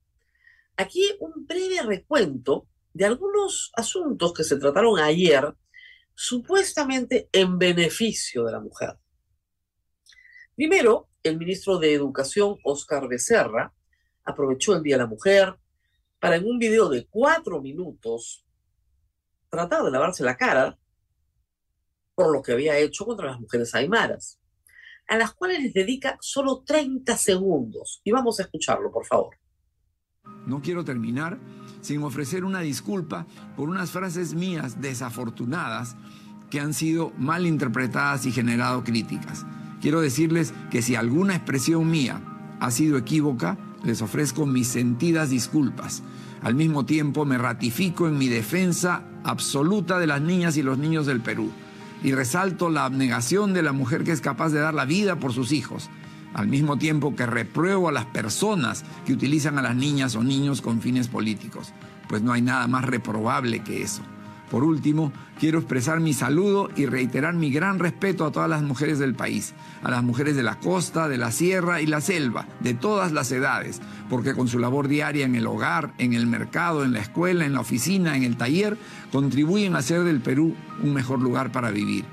Aquí 0.79 1.15
un 1.21 1.47
breve 1.47 1.83
recuento 1.83 2.67
de 2.95 3.05
algunos 3.05 3.71
asuntos 3.77 4.33
que 4.33 4.45
se 4.45 4.57
trataron 4.57 4.99
ayer 4.99 5.55
supuestamente 6.15 7.29
en 7.33 7.59
beneficio 7.59 8.45
de 8.45 8.53
la 8.53 8.61
mujer. 8.61 8.99
Primero, 10.55 11.09
el 11.23 11.39
ministro 11.39 11.79
de 11.79 11.95
Educación, 11.95 12.57
Oscar 12.65 13.09
Becerra, 13.09 13.73
aprovechó 14.25 14.75
el 14.75 14.83
Día 14.83 14.97
de 14.97 15.03
la 15.03 15.09
Mujer 15.09 15.59
para 16.21 16.37
en 16.37 16.47
un 16.47 16.59
video 16.59 16.89
de 16.89 17.07
cuatro 17.07 17.61
minutos 17.61 18.45
tratar 19.49 19.83
de 19.83 19.91
lavarse 19.91 20.25
la 20.25 20.37
cara 20.37 20.79
por 22.15 22.33
lo 22.33 22.43
que 22.43 22.53
había 22.53 22.79
hecho 22.79 23.05
contra 23.05 23.27
las 23.27 23.41
mujeres 23.41 23.75
aymaras, 23.75 24.39
a 25.09 25.17
las 25.17 25.35
cuales 25.35 25.61
les 25.61 25.75
dedica 25.75 26.17
solo 26.21 26.63
30 26.65 27.17
segundos. 27.17 28.01
Y 28.05 28.13
vamos 28.13 28.39
a 28.39 28.45
escucharlo, 28.45 28.93
por 28.93 29.07
favor. 29.07 29.37
No 30.47 30.61
quiero 30.63 30.85
terminar 30.85 31.39
sin 31.83 32.03
ofrecer 32.03 32.45
una 32.45 32.61
disculpa 32.61 33.27
por 33.57 33.69
unas 33.69 33.91
frases 33.91 34.35
mías 34.35 34.81
desafortunadas 34.81 35.97
que 36.49 36.61
han 36.61 36.73
sido 36.73 37.13
mal 37.19 37.47
interpretadas 37.47 38.25
y 38.25 38.33
generado 38.33 38.85
críticas. 38.85 39.45
Quiero 39.83 40.01
decirles 40.01 40.55
que 40.71 40.81
si 40.81 40.95
alguna 40.95 41.35
expresión 41.35 41.91
mía 41.91 42.23
ha 42.61 42.71
sido 42.71 42.97
equívoca, 42.97 43.59
les 43.85 44.01
ofrezco 44.01 44.47
mis 44.47 44.69
sentidas 44.69 45.31
disculpas. 45.31 46.03
Al 46.43 46.55
mismo 46.55 46.87
tiempo 46.87 47.25
me 47.25 47.37
ratifico 47.37 48.09
en 48.09 48.17
mi 48.17 48.29
defensa 48.29 49.03
absoluta 49.25 49.99
de 49.99 50.07
las 50.07 50.23
niñas 50.23 50.57
y 50.57 50.63
los 50.63 50.79
niños 50.79 51.07
del 51.07 51.21
Perú 51.21 51.51
y 52.03 52.13
resalto 52.13 52.69
la 52.69 52.85
abnegación 52.85 53.53
de 53.55 53.63
la 53.63 53.73
mujer 53.73 54.05
que 54.05 54.13
es 54.13 54.21
capaz 54.21 54.51
de 54.51 54.61
dar 54.61 54.75
la 54.75 54.85
vida 54.85 55.17
por 55.17 55.33
sus 55.33 55.53
hijos 55.53 55.89
al 56.35 56.49
mismo 56.49 56.77
tiempo 56.77 57.15
que 57.15 57.27
repruebo 57.27 57.89
a 57.89 57.93
las 57.93 58.07
personas 58.07 58.85
que 59.07 59.13
utilizan 59.13 59.59
a 59.59 59.63
las 59.63 59.77
niñas 59.77 60.15
o 60.17 60.23
niños 60.23 60.61
con 60.61 60.81
fines 60.81 61.09
políticos, 61.09 61.73
pues 62.09 62.23
no 62.23 62.33
hay 62.33 62.43
nada 62.43 62.67
más 62.67 62.85
reprobable 62.85 63.61
que 63.61 63.83
eso. 63.83 64.03
Por 64.53 64.65
último, 64.65 65.15
quiero 65.41 65.61
expresar 65.61 65.99
mi 66.01 66.13
saludo 66.13 66.69
y 66.77 66.85
reiterar 66.85 67.33
mi 67.33 67.51
gran 67.51 67.79
respeto 67.79 68.27
a 68.27 68.33
todas 68.33 68.51
las 68.51 68.63
mujeres 68.63 68.99
del 68.99 69.15
país, 69.15 69.55
a 69.83 69.91
las 69.91 70.05
mujeres 70.05 70.37
de 70.37 70.43
la 70.43 70.59
costa, 70.59 71.09
de 71.09 71.17
la 71.17 71.33
sierra 71.33 71.81
y 71.81 71.87
la 71.87 72.03
selva, 72.03 72.47
de 72.61 72.75
todas 72.75 73.13
las 73.13 73.33
edades, 73.33 73.81
porque 74.11 74.35
con 74.35 74.49
su 74.49 74.59
labor 74.59 74.89
diaria 74.89 75.25
en 75.25 75.37
el 75.37 75.47
hogar, 75.47 75.95
en 75.97 76.13
el 76.13 76.27
mercado, 76.27 76.85
en 76.85 76.93
la 76.93 77.01
escuela, 77.01 77.47
en 77.47 77.55
la 77.55 77.61
oficina, 77.61 78.15
en 78.15 78.25
el 78.25 78.37
taller, 78.37 78.77
contribuyen 79.11 79.75
a 79.75 79.79
hacer 79.79 80.05
del 80.05 80.21
Perú 80.21 80.55
un 80.83 80.93
mejor 80.93 81.23
lugar 81.23 81.51
para 81.51 81.71
vivir. 81.71 82.05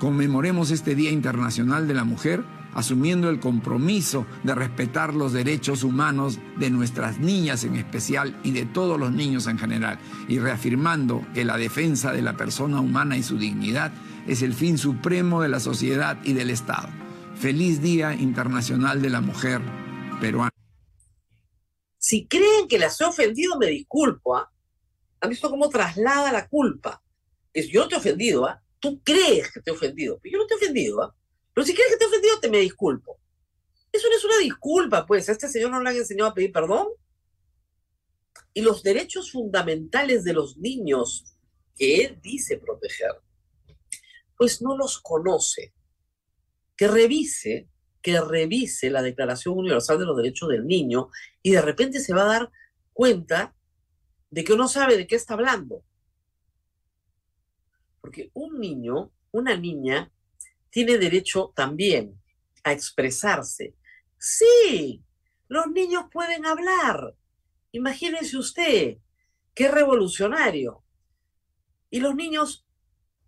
Conmemoremos 0.00 0.72
este 0.72 0.96
Día 0.96 1.12
Internacional 1.12 1.86
de 1.86 1.94
la 1.94 2.02
Mujer 2.02 2.42
asumiendo 2.74 3.30
el 3.30 3.40
compromiso 3.40 4.26
de 4.42 4.54
respetar 4.54 5.14
los 5.14 5.32
derechos 5.32 5.84
humanos 5.84 6.38
de 6.58 6.70
nuestras 6.70 7.18
niñas 7.18 7.64
en 7.64 7.76
especial 7.76 8.38
y 8.42 8.52
de 8.52 8.66
todos 8.66 8.98
los 8.98 9.12
niños 9.12 9.46
en 9.46 9.58
general, 9.58 9.98
y 10.28 10.38
reafirmando 10.38 11.26
que 11.34 11.44
la 11.44 11.56
defensa 11.56 12.12
de 12.12 12.22
la 12.22 12.36
persona 12.36 12.80
humana 12.80 13.16
y 13.16 13.22
su 13.22 13.38
dignidad 13.38 13.92
es 14.26 14.42
el 14.42 14.54
fin 14.54 14.78
supremo 14.78 15.42
de 15.42 15.48
la 15.48 15.60
sociedad 15.60 16.18
y 16.24 16.32
del 16.32 16.50
Estado. 16.50 16.88
Feliz 17.36 17.80
Día 17.82 18.14
Internacional 18.14 19.02
de 19.02 19.10
la 19.10 19.20
Mujer 19.20 19.60
Peruana. 20.20 20.50
Si 21.98 22.26
creen 22.26 22.68
que 22.68 22.78
las 22.78 23.00
he 23.00 23.04
ofendido, 23.04 23.58
me 23.58 23.66
disculpo. 23.66 24.36
¿ah? 24.36 24.50
¿Han 25.20 25.30
visto 25.30 25.50
cómo 25.50 25.68
traslada 25.68 26.32
la 26.32 26.48
culpa? 26.48 27.02
Es 27.52 27.68
yo 27.68 27.88
te 27.88 27.94
he 27.94 27.98
ofendido, 27.98 28.46
¿ah? 28.46 28.60
Tú 28.78 29.00
crees 29.02 29.50
que 29.50 29.60
te 29.60 29.70
he 29.70 29.74
ofendido, 29.74 30.18
pero 30.22 30.32
yo 30.32 30.38
no 30.38 30.46
te 30.46 30.54
he 30.54 30.56
ofendido, 30.58 31.02
¿ah? 31.02 31.14
Pero 31.54 31.66
si 31.66 31.74
quieres 31.74 31.92
que 31.92 31.98
te 31.98 32.04
he 32.04 32.08
ofendido, 32.08 32.40
te 32.40 32.50
me 32.50 32.58
disculpo. 32.58 33.18
Eso 33.92 34.08
no 34.08 34.16
es 34.16 34.24
una 34.24 34.38
disculpa, 34.38 35.06
pues. 35.06 35.28
A 35.28 35.32
este 35.32 35.48
señor 35.48 35.70
no 35.70 35.80
le 35.80 35.90
han 35.90 35.96
enseñado 35.96 36.30
a 36.30 36.34
pedir 36.34 36.52
perdón. 36.52 36.88
Y 38.52 38.62
los 38.62 38.82
derechos 38.82 39.30
fundamentales 39.30 40.24
de 40.24 40.32
los 40.32 40.56
niños 40.56 41.24
que 41.76 42.04
él 42.04 42.20
dice 42.20 42.58
proteger, 42.58 43.12
pues 44.36 44.62
no 44.62 44.76
los 44.76 45.00
conoce. 45.00 45.72
Que 46.76 46.88
revise, 46.88 47.68
que 48.02 48.20
revise 48.20 48.90
la 48.90 49.02
Declaración 49.02 49.56
Universal 49.56 49.98
de 49.98 50.06
los 50.06 50.16
Derechos 50.16 50.48
del 50.48 50.66
Niño 50.66 51.08
y 51.42 51.52
de 51.52 51.62
repente 51.62 52.00
se 52.00 52.14
va 52.14 52.22
a 52.22 52.38
dar 52.38 52.52
cuenta 52.92 53.54
de 54.30 54.42
que 54.42 54.56
no 54.56 54.66
sabe 54.66 54.96
de 54.96 55.06
qué 55.06 55.14
está 55.14 55.34
hablando. 55.34 55.84
Porque 58.00 58.30
un 58.34 58.60
niño, 58.60 59.12
una 59.30 59.56
niña, 59.56 60.12
tiene 60.74 60.98
derecho 60.98 61.52
también 61.54 62.20
a 62.64 62.72
expresarse. 62.72 63.76
Sí, 64.18 65.04
los 65.46 65.68
niños 65.68 66.06
pueden 66.10 66.44
hablar. 66.46 67.14
Imagínense 67.70 68.36
usted, 68.36 68.98
qué 69.54 69.70
revolucionario. 69.70 70.82
Y 71.90 72.00
los 72.00 72.16
niños 72.16 72.66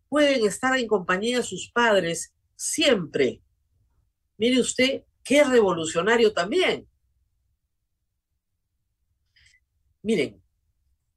pueden 0.09 0.45
estar 0.45 0.77
en 0.77 0.89
compañía 0.89 1.37
de 1.37 1.45
sus 1.45 1.71
padres 1.71 2.35
siempre. 2.57 3.41
Mire 4.39 4.59
usted, 4.59 5.05
qué 5.23 5.45
revolucionario 5.45 6.33
también. 6.33 6.89
Miren, 10.03 10.43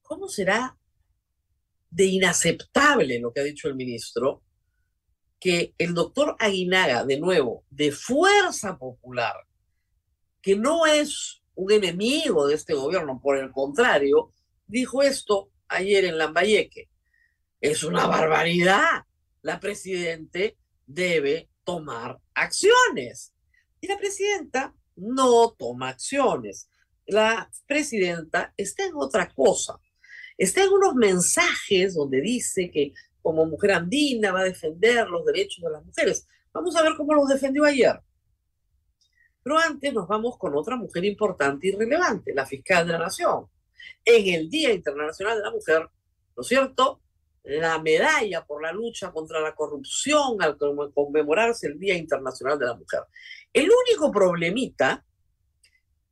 ¿cómo 0.04 0.28
será 0.28 0.78
de 1.90 2.06
inaceptable 2.06 3.20
lo 3.20 3.34
que 3.34 3.40
ha 3.40 3.46
dicho 3.46 3.68
el 3.68 3.74
ministro 3.74 4.44
que 5.40 5.74
el 5.78 5.94
doctor 5.94 6.36
Aguinaga, 6.40 7.06
de 7.06 7.20
nuevo, 7.20 7.64
de 7.70 7.92
Fuerza 7.92 8.78
Popular, 8.78 9.36
que 10.42 10.56
no 10.56 10.86
es 10.86 11.42
un 11.56 11.72
enemigo 11.72 12.48
de 12.48 12.56
este 12.56 12.74
gobierno, 12.74 13.20
por 13.22 13.38
el 13.38 13.52
contrario, 13.52 14.34
dijo 14.68 15.02
esto 15.02 15.52
ayer 15.68 16.06
en 16.06 16.18
Lambayeque. 16.18 16.90
Es 17.62 17.84
una 17.84 18.06
barbaridad. 18.08 19.04
La 19.42 19.60
presidente 19.60 20.58
debe 20.86 21.50
tomar 21.64 22.20
acciones. 22.34 23.34
Y 23.82 23.88
la 23.88 23.98
presidenta 23.98 24.74
no 24.96 25.52
toma 25.52 25.90
acciones. 25.90 26.70
La 27.06 27.50
presidenta 27.66 28.54
está 28.56 28.86
en 28.86 28.94
otra 28.96 29.30
cosa. 29.30 29.80
Está 30.38 30.64
en 30.64 30.70
unos 30.70 30.96
mensajes 30.96 31.96
donde 31.96 32.22
dice 32.22 32.72
que 32.72 32.94
como 33.22 33.46
mujer 33.46 33.72
andina 33.72 34.32
va 34.32 34.42
a 34.42 34.46
defender 34.46 35.08
los 35.08 35.26
derechos 35.26 35.64
de 35.64 35.72
las 35.72 35.84
mujeres. 35.84 36.28
Vamos 36.54 36.76
a 36.76 36.84
ver 36.84 36.94
cómo 36.96 37.14
los 37.14 37.28
defendió 37.28 37.66
ayer. 37.66 38.00
Pero 39.44 39.58
antes 39.58 39.94
nos 39.94 40.08
vamos 40.08 40.38
con 40.38 40.56
otra 40.56 40.76
mujer 40.76 41.06
importante 41.06 41.68
y 41.68 41.72
relevante, 41.72 42.34
la 42.34 42.46
fiscal 42.46 42.86
de 42.86 42.94
la 42.94 43.00
Nación. 43.00 43.48
En 44.04 44.34
el 44.34 44.50
Día 44.50 44.74
Internacional 44.74 45.38
de 45.38 45.44
la 45.44 45.52
Mujer, 45.52 45.90
¿no 46.36 46.42
es 46.42 46.48
cierto? 46.48 47.02
La 47.44 47.80
medalla 47.80 48.46
por 48.46 48.62
la 48.62 48.72
lucha 48.72 49.12
contra 49.12 49.40
la 49.40 49.56
corrupción 49.56 50.42
al 50.42 50.58
conmemorarse 50.58 51.68
el 51.68 51.80
Día 51.80 51.96
Internacional 51.96 52.60
de 52.60 52.66
la 52.66 52.76
Mujer. 52.76 53.02
El 53.54 53.70
único 53.88 54.12
problemita 54.12 55.06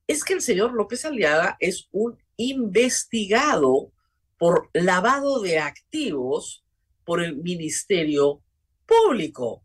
es 0.07 0.23
que 0.23 0.33
el 0.33 0.41
señor 0.41 0.73
López 0.73 1.03
Aliaga 1.03 1.57
es 1.59 1.89
un 1.91 2.17
investigado 2.37 3.91
por 4.37 4.69
lavado 4.73 5.41
de 5.41 5.59
activos 5.59 6.63
por 7.07 7.23
el 7.23 7.37
Ministerio 7.37 8.41
Público. 8.85 9.63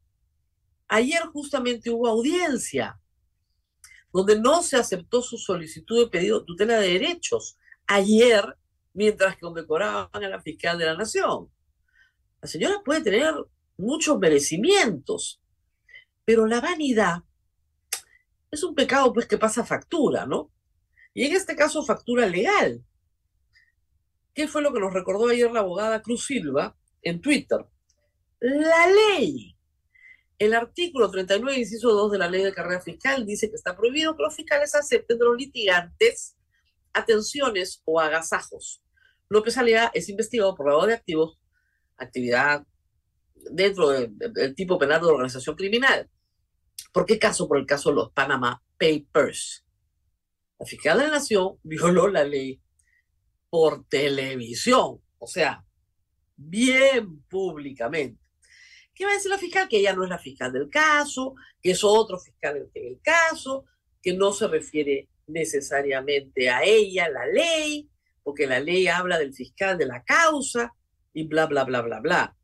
Ayer 0.86 1.22
justamente 1.32 1.90
hubo 1.90 2.06
audiencia 2.06 3.00
donde 4.12 4.38
no 4.38 4.62
se 4.62 4.76
aceptó 4.76 5.22
su 5.22 5.36
solicitud 5.38 6.04
de 6.04 6.08
pedido 6.08 6.38
de 6.38 6.46
tutela 6.46 6.78
de 6.78 6.92
derechos. 6.92 7.56
Ayer, 7.88 8.56
mientras 8.92 9.36
condecoraban 9.38 10.22
a 10.22 10.28
la 10.28 10.40
fiscal 10.40 10.78
de 10.78 10.84
la 10.84 10.96
Nación. 10.96 11.50
La 12.40 12.46
señora 12.46 12.80
puede 12.84 13.02
tener 13.02 13.34
muchos 13.76 14.20
merecimientos, 14.20 15.42
pero 16.24 16.46
la 16.46 16.60
vanidad 16.60 17.24
es 18.52 18.62
un 18.62 18.76
pecado 18.76 19.12
pues 19.12 19.26
que 19.26 19.38
pasa 19.38 19.64
factura, 19.64 20.26
¿no? 20.26 20.52
Y 21.12 21.24
en 21.24 21.34
este 21.34 21.56
caso 21.56 21.82
factura 21.82 22.24
legal. 22.24 22.84
¿Qué 24.32 24.46
fue 24.46 24.62
lo 24.62 24.72
que 24.72 24.78
nos 24.78 24.94
recordó 24.94 25.26
ayer 25.26 25.50
la 25.50 25.60
abogada 25.60 26.02
Cruz 26.02 26.26
Silva? 26.26 26.76
En 27.02 27.20
Twitter. 27.20 27.58
La 28.40 28.86
ley. 28.86 29.56
El 30.38 30.54
artículo 30.54 31.10
39, 31.10 31.58
inciso 31.58 31.92
2 31.92 32.12
de 32.12 32.18
la 32.18 32.28
ley 32.28 32.42
de 32.42 32.52
carrera 32.52 32.80
fiscal 32.80 33.24
dice 33.24 33.48
que 33.48 33.56
está 33.56 33.76
prohibido 33.76 34.16
que 34.16 34.24
los 34.24 34.34
fiscales 34.34 34.74
acepten 34.74 35.18
de 35.18 35.24
los 35.24 35.36
litigantes 35.36 36.36
atenciones 36.92 37.80
o 37.84 38.00
agasajos. 38.00 38.82
López 39.28 39.56
Alea 39.56 39.90
es 39.94 40.08
investigado 40.08 40.54
por 40.54 40.66
lavado 40.66 40.88
de 40.88 40.94
activos, 40.94 41.38
actividad 41.96 42.66
dentro 43.34 43.90
del 43.90 44.54
tipo 44.54 44.78
penal 44.78 45.00
de 45.00 45.06
organización 45.06 45.56
criminal. 45.56 46.10
¿Por 46.92 47.06
qué 47.06 47.18
caso? 47.18 47.48
Por 47.48 47.58
el 47.58 47.66
caso 47.66 47.90
de 47.90 47.96
los 47.96 48.12
Panama 48.12 48.62
Papers. 48.78 49.64
La 50.58 50.66
fiscal 50.66 50.98
de 50.98 51.04
la 51.04 51.10
Nación 51.12 51.58
violó 51.62 52.08
la 52.08 52.24
ley 52.24 52.60
por 53.48 53.86
televisión. 53.86 55.00
O 55.18 55.26
sea, 55.26 55.64
bien 56.48 57.22
públicamente. 57.22 58.20
¿Qué 58.94 59.04
va 59.04 59.12
a 59.12 59.14
decir 59.14 59.30
la 59.30 59.38
fiscal? 59.38 59.68
Que 59.68 59.78
ella 59.78 59.94
no 59.94 60.04
es 60.04 60.10
la 60.10 60.18
fiscal 60.18 60.52
del 60.52 60.68
caso, 60.68 61.34
que 61.60 61.70
es 61.70 61.82
otro 61.82 62.18
fiscal 62.18 62.56
el 62.56 62.70
que 62.72 62.86
el 62.86 63.00
caso, 63.02 63.64
que 64.02 64.12
no 64.12 64.32
se 64.32 64.48
refiere 64.48 65.08
necesariamente 65.26 66.50
a 66.50 66.62
ella 66.62 67.08
la 67.08 67.26
ley, 67.26 67.88
porque 68.22 68.46
la 68.46 68.60
ley 68.60 68.86
habla 68.88 69.18
del 69.18 69.32
fiscal 69.32 69.78
de 69.78 69.86
la 69.86 70.04
causa 70.04 70.74
y 71.12 71.26
bla, 71.26 71.46
bla, 71.46 71.64
bla, 71.64 71.80
bla, 71.80 72.00
bla. 72.00 72.36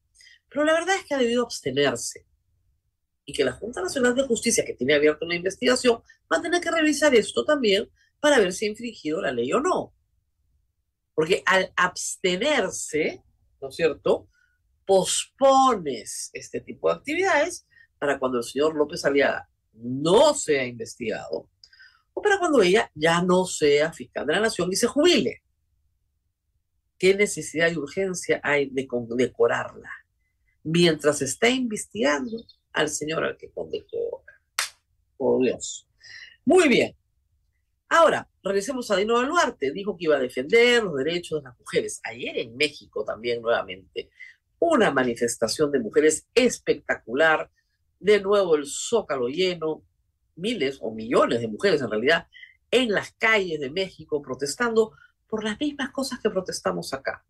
Pero 0.49 0.65
la 0.65 0.73
verdad 0.73 0.97
es 0.97 1.05
que 1.05 1.15
ha 1.15 1.19
debido 1.19 1.43
abstenerse 1.43 2.27
y 3.25 3.33
que 3.35 3.45
la 3.45 3.53
Junta 3.53 3.83
Nacional 3.83 4.15
de 4.15 4.27
Justicia, 4.27 4.65
que 4.65 4.73
tiene 4.73 4.95
abierta 4.95 5.27
una 5.27 5.35
investigación, 5.35 6.03
va 6.33 6.39
a 6.39 6.43
tener 6.43 6.63
que 6.63 6.71
revisar 6.71 7.15
esto 7.15 7.45
también 7.45 7.89
para 8.21 8.39
ver 8.39 8.53
si 8.53 8.65
ha 8.65 8.71
infringido 8.71 9.21
la 9.21 9.33
ley 9.33 9.53
o 9.53 9.61
no. 9.61 9.95
Porque 11.15 11.43
al 11.45 11.73
abstenerse, 11.77 13.23
¿no 13.61 13.68
es 13.68 13.77
cierto? 13.77 14.29
Pospones 14.87 16.31
este 16.33 16.61
tipo 16.61 16.88
de 16.88 16.97
actividades 16.97 17.66
para 17.99 18.18
cuando 18.18 18.38
el 18.38 18.44
señor 18.44 18.75
López 18.75 19.05
Aliaga 19.05 19.49
no 19.73 20.35
sea 20.35 20.64
investigado 20.64 21.49
o 22.14 22.23
para 22.23 22.38
cuando 22.38 22.62
ella 22.62 22.90
ya 22.94 23.23
no 23.23 23.44
sea 23.44 23.92
fiscal 23.92 24.27
de 24.27 24.35
la 24.35 24.40
nación 24.40 24.73
y 24.73 24.77
se 24.77 24.87
jubile. 24.87 25.42
¿Qué 26.99 27.14
necesidad 27.14 27.71
y 27.71 27.77
urgencia 27.77 28.40
hay 28.42 28.71
de 28.71 28.87
condecorarla 28.88 29.90
mientras 30.64 31.23
está 31.23 31.49
investigando 31.49 32.44
al 32.73 32.88
señor 32.88 33.23
al 33.23 33.37
que 33.37 33.51
condecora? 33.51 34.40
Por 35.16 35.42
Dios. 35.42 35.88
Muy 36.44 36.68
bien. 36.68 36.97
Ahora, 37.88 38.29
regresemos 38.49 38.91
a 38.91 38.97
Dino 38.97 39.15
Baluarte. 39.15 39.73
Dijo 39.73 39.97
que 39.97 40.05
iba 40.05 40.17
a 40.17 40.21
defender 40.21 40.83
los 40.83 40.97
derechos 40.97 41.41
de 41.41 41.49
las 41.49 41.59
mujeres. 41.59 42.01
Ayer 42.05 42.39
en 42.39 42.57
México 42.57 43.05
también 43.05 43.41
nuevamente. 43.43 44.11
Una 44.59 44.91
manifestación 44.91 45.71
de 45.71 45.81
mujeres 45.81 46.27
espectacular. 46.35 47.51
De 48.01 48.21
nuevo 48.21 48.57
el 48.57 48.67
zócalo 48.67 49.29
lleno. 49.29 49.85
Miles 50.37 50.79
o 50.81 50.93
millones 50.93 51.41
de 51.41 51.49
mujeres 51.49 51.81
en 51.83 51.91
realidad 51.91 52.27
en 52.71 52.91
las 52.91 53.13
calles 53.13 53.61
de 53.61 53.71
México 53.71 54.23
protestando 54.23 54.93
por 55.27 55.45
las 55.45 55.59
mismas 55.59 55.91
cosas 55.91 56.21
que 56.21 56.31
protestamos 56.31 56.93
acá. 56.93 57.25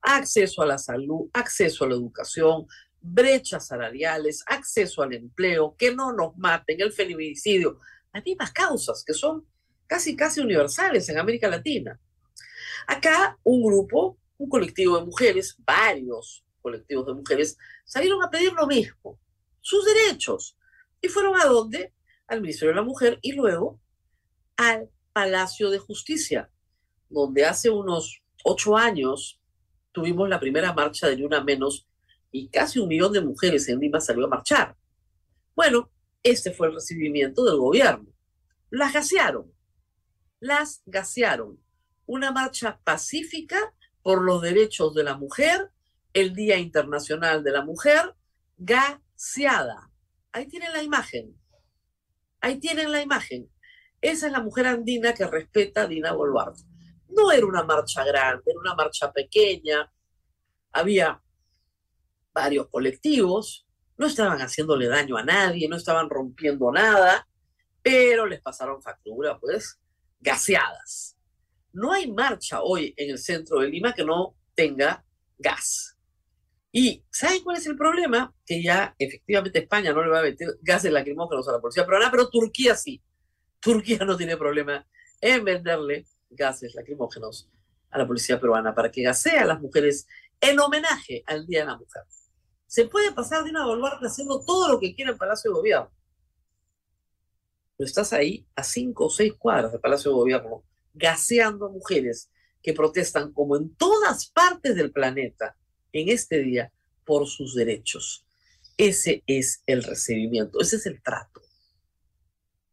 acceso 0.00 0.62
a 0.62 0.66
la 0.66 0.78
salud, 0.78 1.28
acceso 1.32 1.84
a 1.84 1.88
la 1.88 1.94
educación, 1.94 2.66
brechas 3.00 3.66
salariales, 3.66 4.44
acceso 4.46 5.02
al 5.02 5.12
empleo, 5.12 5.74
que 5.76 5.94
no 5.94 6.12
nos 6.12 6.36
maten, 6.36 6.80
el 6.80 6.92
feminicidio, 6.92 7.78
las 8.12 8.24
mismas 8.24 8.52
causas 8.52 9.02
que 9.04 9.12
son 9.12 9.44
casi, 9.88 10.14
casi 10.14 10.40
universales 10.40 11.08
en 11.08 11.18
América 11.18 11.48
Latina. 11.48 11.98
Acá 12.86 13.36
un 13.42 13.64
grupo, 13.64 14.18
un 14.36 14.48
colectivo 14.48 14.98
de 14.98 15.04
mujeres, 15.04 15.56
varios 15.58 16.44
colectivos 16.62 17.06
de 17.06 17.14
mujeres, 17.14 17.58
salieron 17.84 18.22
a 18.22 18.30
pedir 18.30 18.52
lo 18.52 18.68
mismo, 18.68 19.18
sus 19.60 19.84
derechos, 19.84 20.56
y 21.00 21.08
fueron 21.08 21.40
a 21.40 21.46
donde? 21.46 21.92
Al 22.28 22.40
Ministerio 22.42 22.70
de 22.70 22.80
la 22.80 22.86
Mujer 22.86 23.18
y 23.22 23.32
luego 23.32 23.80
al 24.56 24.90
Palacio 25.12 25.70
de 25.70 25.78
Justicia, 25.78 26.50
donde 27.08 27.44
hace 27.44 27.70
unos 27.70 28.22
ocho 28.44 28.76
años 28.76 29.40
tuvimos 29.92 30.28
la 30.28 30.38
primera 30.38 30.72
marcha 30.72 31.08
de 31.08 31.16
Ni 31.16 31.24
Una 31.24 31.42
Menos 31.42 31.88
y 32.30 32.48
casi 32.48 32.78
un 32.78 32.88
millón 32.88 33.12
de 33.12 33.22
mujeres 33.22 33.68
en 33.68 33.80
Lima 33.80 34.00
salió 34.00 34.26
a 34.26 34.28
marchar. 34.28 34.76
Bueno, 35.54 35.90
este 36.22 36.52
fue 36.52 36.68
el 36.68 36.74
recibimiento 36.74 37.44
del 37.44 37.56
gobierno. 37.56 38.12
Las 38.70 38.92
gasearon, 38.92 39.50
las 40.40 40.82
gasearon. 40.86 41.62
Una 42.06 42.32
marcha 42.32 42.80
pacífica 42.84 43.74
por 44.02 44.22
los 44.22 44.42
derechos 44.42 44.94
de 44.94 45.04
la 45.04 45.16
mujer, 45.16 45.70
el 46.12 46.34
Día 46.34 46.56
Internacional 46.56 47.44
de 47.44 47.52
la 47.52 47.64
Mujer, 47.64 48.14
gaseada. 48.56 49.90
Ahí 50.32 50.46
tienen 50.46 50.72
la 50.72 50.82
imagen. 50.82 51.36
Ahí 52.40 52.58
tienen 52.58 52.92
la 52.92 53.02
imagen. 53.02 53.50
Esa 54.00 54.26
es 54.26 54.32
la 54.32 54.40
mujer 54.40 54.66
andina 54.66 55.12
que 55.12 55.26
respeta 55.26 55.82
a 55.82 55.86
Dina 55.86 56.12
Boluarte. 56.12 56.62
No 57.08 57.32
era 57.32 57.46
una 57.46 57.64
marcha 57.64 58.04
grande, 58.04 58.44
era 58.46 58.60
una 58.60 58.74
marcha 58.74 59.12
pequeña. 59.12 59.90
Había 60.72 61.20
varios 62.32 62.68
colectivos, 62.68 63.66
no 63.96 64.06
estaban 64.06 64.38
haciéndole 64.38 64.86
daño 64.86 65.16
a 65.16 65.24
nadie, 65.24 65.68
no 65.68 65.76
estaban 65.76 66.08
rompiendo 66.08 66.70
nada, 66.70 67.28
pero 67.82 68.26
les 68.26 68.40
pasaron 68.40 68.80
factura, 68.80 69.38
pues, 69.40 69.80
gaseadas. 70.20 71.16
No 71.72 71.92
hay 71.92 72.10
marcha 72.10 72.62
hoy 72.62 72.94
en 72.96 73.10
el 73.10 73.18
centro 73.18 73.60
de 73.60 73.68
Lima 73.68 73.92
que 73.92 74.04
no 74.04 74.36
tenga 74.54 75.04
gas. 75.38 75.96
Y 76.70 77.04
¿saben 77.10 77.42
cuál 77.42 77.56
es 77.56 77.66
el 77.66 77.76
problema? 77.76 78.34
Que 78.44 78.62
ya 78.62 78.94
efectivamente 78.98 79.60
España 79.60 79.92
no 79.92 80.02
le 80.02 80.10
va 80.10 80.20
a 80.20 80.22
meter 80.22 80.58
gases 80.60 80.92
lacrimógenos 80.92 81.48
a 81.48 81.52
la 81.52 81.60
policía 81.60 81.84
peruana, 81.84 82.10
pero 82.10 82.28
Turquía 82.28 82.74
sí. 82.74 83.02
Turquía 83.60 84.04
no 84.04 84.16
tiene 84.16 84.36
problema 84.36 84.86
en 85.20 85.44
venderle 85.44 86.06
gases 86.30 86.74
lacrimógenos 86.74 87.50
a 87.90 87.98
la 87.98 88.06
policía 88.06 88.38
peruana 88.38 88.74
para 88.74 88.90
que 88.90 89.02
gasee 89.02 89.38
a 89.38 89.44
las 89.44 89.60
mujeres 89.60 90.06
en 90.40 90.60
homenaje 90.60 91.22
al 91.26 91.46
Día 91.46 91.60
de 91.60 91.66
la 91.66 91.76
Mujer. 91.76 92.02
Se 92.66 92.84
puede 92.84 93.12
pasar 93.12 93.44
de 93.44 93.50
una 93.50 93.64
Boluarte 93.64 94.06
haciendo 94.06 94.44
todo 94.44 94.68
lo 94.68 94.78
que 94.78 94.94
quiera 94.94 95.12
el 95.12 95.16
Palacio 95.16 95.50
de 95.50 95.56
Gobierno. 95.56 95.90
Pero 97.78 97.86
estás 97.86 98.12
ahí 98.12 98.44
a 98.56 98.64
cinco 98.64 99.06
o 99.06 99.10
seis 99.10 99.32
cuadras 99.38 99.70
del 99.70 99.80
Palacio 99.80 100.10
de 100.10 100.16
Gobierno, 100.16 100.64
gaseando 100.92 101.66
a 101.66 101.70
mujeres 101.70 102.28
que 102.60 102.74
protestan 102.74 103.32
como 103.32 103.56
en 103.56 103.72
todas 103.76 104.28
partes 104.30 104.74
del 104.74 104.90
planeta 104.90 105.56
en 105.92 106.08
este 106.08 106.40
día 106.40 106.72
por 107.04 107.28
sus 107.28 107.54
derechos. 107.54 108.26
Ese 108.76 109.22
es 109.28 109.62
el 109.64 109.84
recibimiento, 109.84 110.60
ese 110.60 110.76
es 110.76 110.86
el 110.86 111.00
trato, 111.00 111.40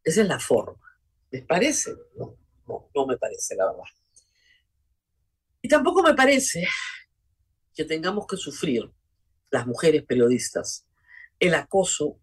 esa 0.02 0.22
es 0.22 0.28
la 0.28 0.40
forma. 0.40 0.82
¿Les 1.30 1.44
parece? 1.44 1.94
No, 2.16 2.36
no, 2.66 2.90
no 2.92 3.06
me 3.06 3.16
parece, 3.16 3.54
la 3.54 3.66
verdad. 3.66 3.84
Y 5.62 5.68
tampoco 5.68 6.02
me 6.02 6.14
parece 6.14 6.66
que 7.74 7.84
tengamos 7.84 8.26
que 8.26 8.36
sufrir 8.36 8.90
las 9.50 9.66
mujeres 9.68 10.04
periodistas, 10.04 10.84
el 11.38 11.54
acoso 11.54 12.18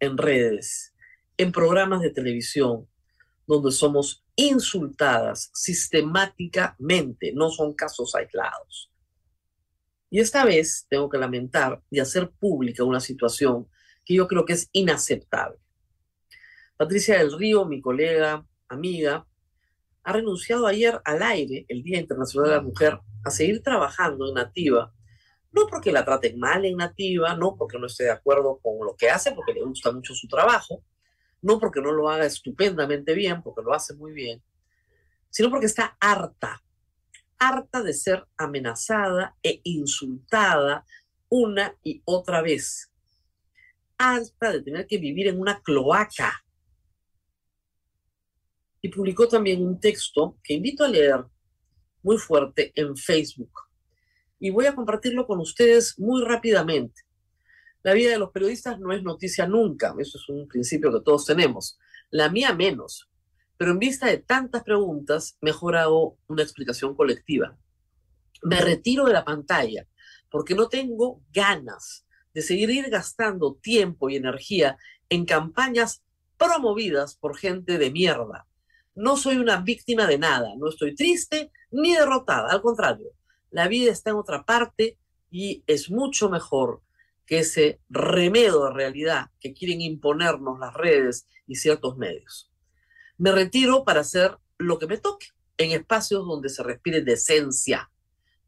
en 0.00 0.16
redes, 0.16 0.94
en 1.38 1.52
programas 1.52 2.02
de 2.02 2.10
televisión, 2.10 2.86
donde 3.46 3.72
somos 3.72 4.24
insultadas 4.36 5.50
sistemáticamente, 5.54 7.32
no 7.32 7.48
son 7.48 7.72
casos 7.72 8.14
aislados. 8.14 8.92
Y 10.10 10.20
esta 10.20 10.44
vez 10.44 10.86
tengo 10.90 11.08
que 11.08 11.16
lamentar 11.16 11.82
y 11.90 12.00
hacer 12.00 12.30
pública 12.38 12.84
una 12.84 13.00
situación 13.00 13.66
que 14.04 14.14
yo 14.14 14.28
creo 14.28 14.44
que 14.44 14.52
es 14.52 14.68
inaceptable. 14.72 15.58
Patricia 16.76 17.18
del 17.18 17.36
Río, 17.36 17.64
mi 17.64 17.80
colega, 17.80 18.46
amiga, 18.68 19.26
ha 20.02 20.12
renunciado 20.12 20.66
ayer 20.66 21.00
al 21.04 21.22
aire, 21.22 21.64
el 21.68 21.82
Día 21.82 21.98
Internacional 21.98 22.50
de 22.50 22.56
la 22.56 22.62
Mujer, 22.62 22.98
a 23.24 23.30
seguir 23.30 23.62
trabajando 23.62 24.28
en 24.28 24.34
Nativa 24.34 24.92
no 25.52 25.66
porque 25.66 25.92
la 25.92 26.04
traten 26.04 26.38
mal 26.38 26.64
en 26.64 26.76
nativa, 26.76 27.34
no 27.34 27.56
porque 27.56 27.78
no 27.78 27.86
esté 27.86 28.04
de 28.04 28.10
acuerdo 28.10 28.58
con 28.62 28.84
lo 28.84 28.94
que 28.96 29.10
hace, 29.10 29.32
porque 29.32 29.54
le 29.54 29.64
gusta 29.64 29.90
mucho 29.92 30.14
su 30.14 30.28
trabajo, 30.28 30.82
no 31.42 31.58
porque 31.58 31.80
no 31.80 31.92
lo 31.92 32.08
haga 32.08 32.26
estupendamente 32.26 33.14
bien, 33.14 33.42
porque 33.42 33.62
lo 33.62 33.72
hace 33.72 33.94
muy 33.94 34.12
bien, 34.12 34.42
sino 35.30 35.50
porque 35.50 35.66
está 35.66 35.96
harta, 36.00 36.62
harta 37.38 37.82
de 37.82 37.92
ser 37.92 38.26
amenazada 38.36 39.36
e 39.42 39.60
insultada 39.64 40.84
una 41.28 41.76
y 41.84 42.02
otra 42.04 42.42
vez, 42.42 42.90
harta 43.96 44.52
de 44.52 44.62
tener 44.62 44.86
que 44.86 44.98
vivir 44.98 45.28
en 45.28 45.40
una 45.40 45.60
cloaca. 45.60 46.44
Y 48.80 48.88
publicó 48.88 49.26
también 49.26 49.66
un 49.66 49.80
texto 49.80 50.38
que 50.42 50.54
invito 50.54 50.84
a 50.84 50.88
leer 50.88 51.24
muy 52.02 52.16
fuerte 52.16 52.72
en 52.74 52.96
Facebook 52.96 53.68
y 54.40 54.50
voy 54.50 54.66
a 54.66 54.74
compartirlo 54.74 55.26
con 55.26 55.40
ustedes 55.40 55.98
muy 55.98 56.24
rápidamente. 56.24 57.02
La 57.88 57.94
vida 57.94 58.10
de 58.10 58.18
los 58.18 58.32
periodistas 58.32 58.78
no 58.78 58.92
es 58.92 59.02
noticia 59.02 59.46
nunca, 59.46 59.94
eso 59.98 60.18
es 60.18 60.28
un 60.28 60.46
principio 60.46 60.92
que 60.92 61.00
todos 61.00 61.24
tenemos. 61.24 61.78
La 62.10 62.28
mía 62.28 62.52
menos, 62.52 63.08
pero 63.56 63.70
en 63.70 63.78
vista 63.78 64.08
de 64.08 64.18
tantas 64.18 64.62
preguntas, 64.62 65.38
mejor 65.40 65.74
hago 65.74 66.18
una 66.26 66.42
explicación 66.42 66.94
colectiva. 66.94 67.56
Me 68.42 68.60
retiro 68.60 69.06
de 69.06 69.14
la 69.14 69.24
pantalla 69.24 69.88
porque 70.30 70.54
no 70.54 70.68
tengo 70.68 71.22
ganas 71.32 72.04
de 72.34 72.42
seguir 72.42 72.90
gastando 72.90 73.54
tiempo 73.54 74.10
y 74.10 74.16
energía 74.16 74.76
en 75.08 75.24
campañas 75.24 76.02
promovidas 76.36 77.16
por 77.16 77.38
gente 77.38 77.78
de 77.78 77.90
mierda. 77.90 78.46
No 78.94 79.16
soy 79.16 79.38
una 79.38 79.62
víctima 79.62 80.06
de 80.06 80.18
nada, 80.18 80.50
no 80.58 80.68
estoy 80.68 80.94
triste 80.94 81.52
ni 81.70 81.94
derrotada, 81.94 82.50
al 82.50 82.60
contrario, 82.60 83.12
la 83.50 83.66
vida 83.66 83.90
está 83.90 84.10
en 84.10 84.16
otra 84.16 84.44
parte 84.44 84.98
y 85.30 85.64
es 85.66 85.90
mucho 85.90 86.28
mejor 86.28 86.82
que 87.28 87.40
ese 87.40 87.78
remedio 87.90 88.64
de 88.64 88.72
realidad 88.72 89.26
que 89.38 89.52
quieren 89.52 89.82
imponernos 89.82 90.58
las 90.58 90.72
redes 90.72 91.28
y 91.46 91.56
ciertos 91.56 91.98
medios. 91.98 92.50
Me 93.18 93.30
retiro 93.32 93.84
para 93.84 94.00
hacer 94.00 94.38
lo 94.56 94.78
que 94.78 94.86
me 94.86 94.96
toque 94.96 95.26
en 95.58 95.72
espacios 95.72 96.26
donde 96.26 96.48
se 96.48 96.62
respire 96.62 97.02
decencia. 97.02 97.90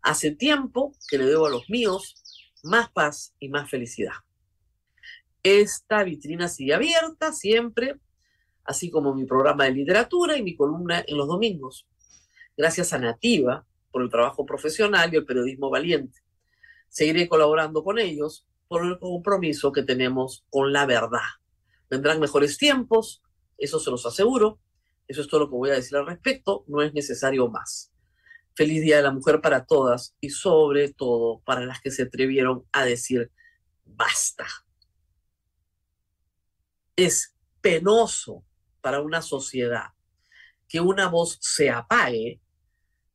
Hace 0.01 0.31
tiempo 0.31 0.95
que 1.11 1.19
le 1.19 1.27
debo 1.27 1.47
a 1.47 1.51
los 1.51 1.69
míos 1.69 2.15
más 2.63 2.91
paz 2.91 3.35
y 3.39 3.51
más 3.51 3.69
felicidad. 3.69 4.15
Esta 5.43 6.03
vitrina 6.03 6.49
sigue 6.49 6.73
abierta 6.73 7.35
siempre, 7.35 7.97
así 8.65 8.91
como 8.91 9.15
mi 9.15 9.27
programa 9.27 9.65
de 9.65 9.73
literatura 9.73 10.39
y 10.39 10.43
mi 10.43 10.57
columna 10.57 11.05
en 11.07 11.19
los 11.19 11.29
domingos. 11.29 11.87
Gracias 12.57 12.95
a 12.95 12.99
Nativa, 12.99 13.67
por 13.91 14.01
el 14.01 14.09
trabajo 14.09 14.47
profesional 14.47 15.13
y 15.13 15.19
el 15.19 15.27
periodismo 15.27 15.69
valiente. 15.69 16.21
Seguiré 16.89 17.29
colaborando 17.29 17.85
con 17.85 17.99
ellos 17.99 18.47
por 18.71 18.87
el 18.87 19.01
compromiso 19.01 19.73
que 19.73 19.83
tenemos 19.83 20.47
con 20.49 20.73
la 20.73 20.87
verdad. 20.87 21.27
Vendrán 21.91 22.21
mejores 22.21 22.57
tiempos, 22.57 23.21
eso 23.59 23.81
se 23.81 23.91
los 23.91 24.07
aseguro. 24.07 24.61
Eso 25.09 25.23
es 25.23 25.27
todo 25.27 25.41
lo 25.41 25.51
que 25.51 25.57
voy 25.57 25.71
a 25.71 25.75
decir 25.75 25.99
al 25.99 26.07
respecto, 26.07 26.65
no 26.69 26.81
es 26.81 26.95
necesario 26.95 27.49
más. 27.49 27.91
Feliz 28.55 28.81
Día 28.81 28.99
de 28.99 29.03
la 29.03 29.11
Mujer 29.11 29.41
para 29.41 29.67
todas 29.67 30.15
y 30.21 30.31
sobre 30.31 30.93
todo 30.93 31.41
para 31.41 31.67
las 31.67 31.81
que 31.81 31.91
se 31.91 32.05
atrevieron 32.05 32.65
a 32.71 32.85
decir 32.85 33.33
basta. 33.85 34.47
Es 36.95 37.35
penoso 37.61 38.45
para 38.81 39.01
una 39.01 39.21
sociedad 39.21 39.89
que 40.69 40.79
una 40.79 41.09
voz 41.09 41.39
se 41.41 41.71
apague 41.71 42.41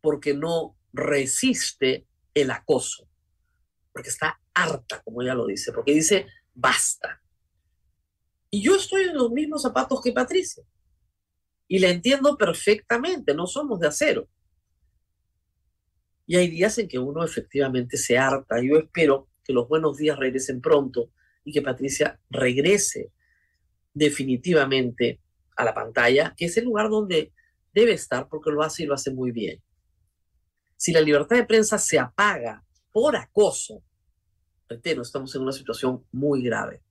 porque 0.02 0.34
no 0.34 0.76
resiste 0.92 2.06
el 2.34 2.52
acoso, 2.52 3.08
porque 3.96 4.10
está 4.10 4.38
harta, 4.54 5.02
como 5.06 5.22
ella 5.22 5.34
lo 5.34 5.48
dice, 5.48 5.72
porque 5.72 5.94
dice, 5.94 6.28
basta. 6.54 7.22
Y 8.50 8.62
yo 8.62 8.76
estoy 8.76 9.04
en 9.04 9.16
los 9.16 9.32
mismos 9.32 9.62
zapatos 9.62 10.02
que 10.02 10.12
Patricia. 10.12 10.66
Y 11.70 11.80
la 11.80 11.88
entiendo 11.88 12.36
perfectamente, 12.36 13.34
no 13.34 13.48
somos 13.48 13.80
de 13.80 13.88
acero. 13.88 14.28
Y 16.28 16.36
hay 16.36 16.50
días 16.50 16.78
en 16.78 16.90
que 16.90 17.00
uno 17.00 17.24
efectivamente 17.24 17.96
se 17.96 18.18
harta. 18.18 18.62
Yo 18.62 18.80
espero 18.80 19.30
que 19.46 19.54
los 19.54 19.70
buenos 19.70 19.96
días 19.96 20.20
regresen 20.20 20.60
pronto 20.60 21.12
y 21.46 21.54
que 21.54 21.62
Patricia 21.62 22.20
regrese 22.30 23.14
definitivamente 23.94 25.22
a 25.56 25.64
la 25.64 25.74
pantalla, 25.74 26.34
que 26.36 26.48
es 26.48 26.58
el 26.58 26.66
lugar 26.66 26.90
donde 26.90 27.32
debe 27.74 27.94
estar 27.94 28.28
porque 28.28 28.52
lo 28.52 28.62
hace 28.62 28.84
y 28.84 28.88
lo 28.88 28.94
hace 28.94 29.14
muy 29.14 29.32
bien. 29.32 29.64
Si 30.76 30.92
la 30.92 31.00
libertad 31.00 31.38
de 31.38 31.46
prensa 31.46 31.78
se 31.78 31.98
apaga 31.98 32.65
por 32.96 33.18
acoso, 33.18 33.84
reitero, 34.70 35.02
estamos 35.02 35.36
en 35.36 35.42
una 35.42 35.52
situación 35.52 36.06
muy 36.14 36.42
grave. 36.42 36.82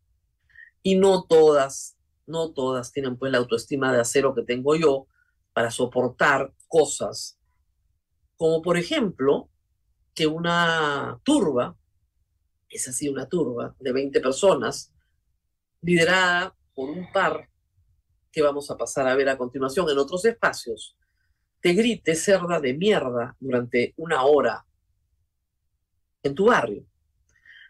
Y 0.82 0.96
no 0.96 1.24
todas, 1.24 1.96
no 2.26 2.52
todas 2.52 2.92
tienen 2.92 3.16
pues 3.16 3.32
la 3.32 3.38
autoestima 3.38 3.90
de 3.90 4.02
acero 4.02 4.34
que 4.34 4.42
tengo 4.42 4.76
yo 4.76 5.06
para 5.54 5.70
soportar 5.70 6.52
cosas 6.68 7.38
como 8.36 8.60
por 8.60 8.76
ejemplo 8.76 9.48
que 10.14 10.26
una 10.26 11.18
turba, 11.24 11.74
es 12.68 12.86
así 12.86 13.08
una 13.08 13.26
turba 13.26 13.74
de 13.78 13.90
20 13.90 14.20
personas, 14.20 14.92
liderada 15.80 16.54
por 16.74 16.90
un 16.90 17.10
par 17.12 17.48
que 18.30 18.42
vamos 18.42 18.70
a 18.70 18.76
pasar 18.76 19.08
a 19.08 19.14
ver 19.14 19.30
a 19.30 19.38
continuación 19.38 19.88
en 19.88 19.96
otros 19.96 20.26
espacios, 20.26 20.98
te 21.62 21.72
grite 21.72 22.14
cerda 22.14 22.60
de 22.60 22.74
mierda 22.74 23.38
durante 23.40 23.94
una 23.96 24.22
hora 24.24 24.66
en 26.24 26.34
tu 26.34 26.46
barrio, 26.46 26.84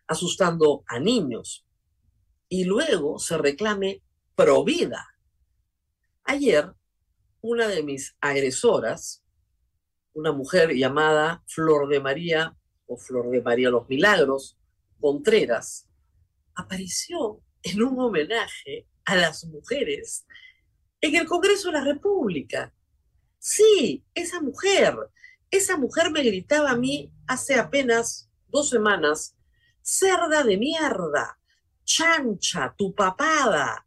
asustando 0.07 0.85
a 0.87 0.99
niños, 0.99 1.67
y 2.49 2.65
luego 2.65 3.19
se 3.19 3.37
reclame 3.37 4.03
pro 4.35 4.65
vida. 4.65 5.07
Ayer, 6.25 6.73
una 7.43 7.69
de 7.69 7.83
mis 7.83 8.17
agresoras, 8.21 9.23
una 10.15 10.33
mujer 10.33 10.71
llamada 10.75 11.43
Flor 11.47 11.89
de 11.89 12.01
María 12.01 12.57
o 12.87 12.97
Flor 12.97 13.31
de 13.31 13.43
María 13.43 13.71
Los 13.71 13.89
Milagros, 13.89 14.57
Contreras, 15.01 15.89
apareció 16.55 17.43
en 17.63 17.83
un 17.83 17.99
homenaje 17.99 18.87
a 19.05 19.17
las 19.17 19.45
mujeres 19.47 20.25
en 21.01 21.17
el 21.17 21.27
Congreso 21.27 21.69
de 21.69 21.79
la 21.79 21.85
República. 21.85 22.73
Sí, 23.39 24.05
esa 24.15 24.41
mujer, 24.41 24.97
esa 25.51 25.77
mujer 25.77 26.11
me 26.11 26.23
gritaba 26.23 26.71
a 26.71 26.77
mí 26.77 27.13
hace 27.27 27.57
apenas 27.57 28.31
dos 28.55 28.71
semanas, 28.71 29.37
cerda 29.83 30.45
de 30.45 30.57
mierda, 30.57 31.37
chancha, 31.85 32.73
tu 32.79 32.95
papada, 32.95 33.85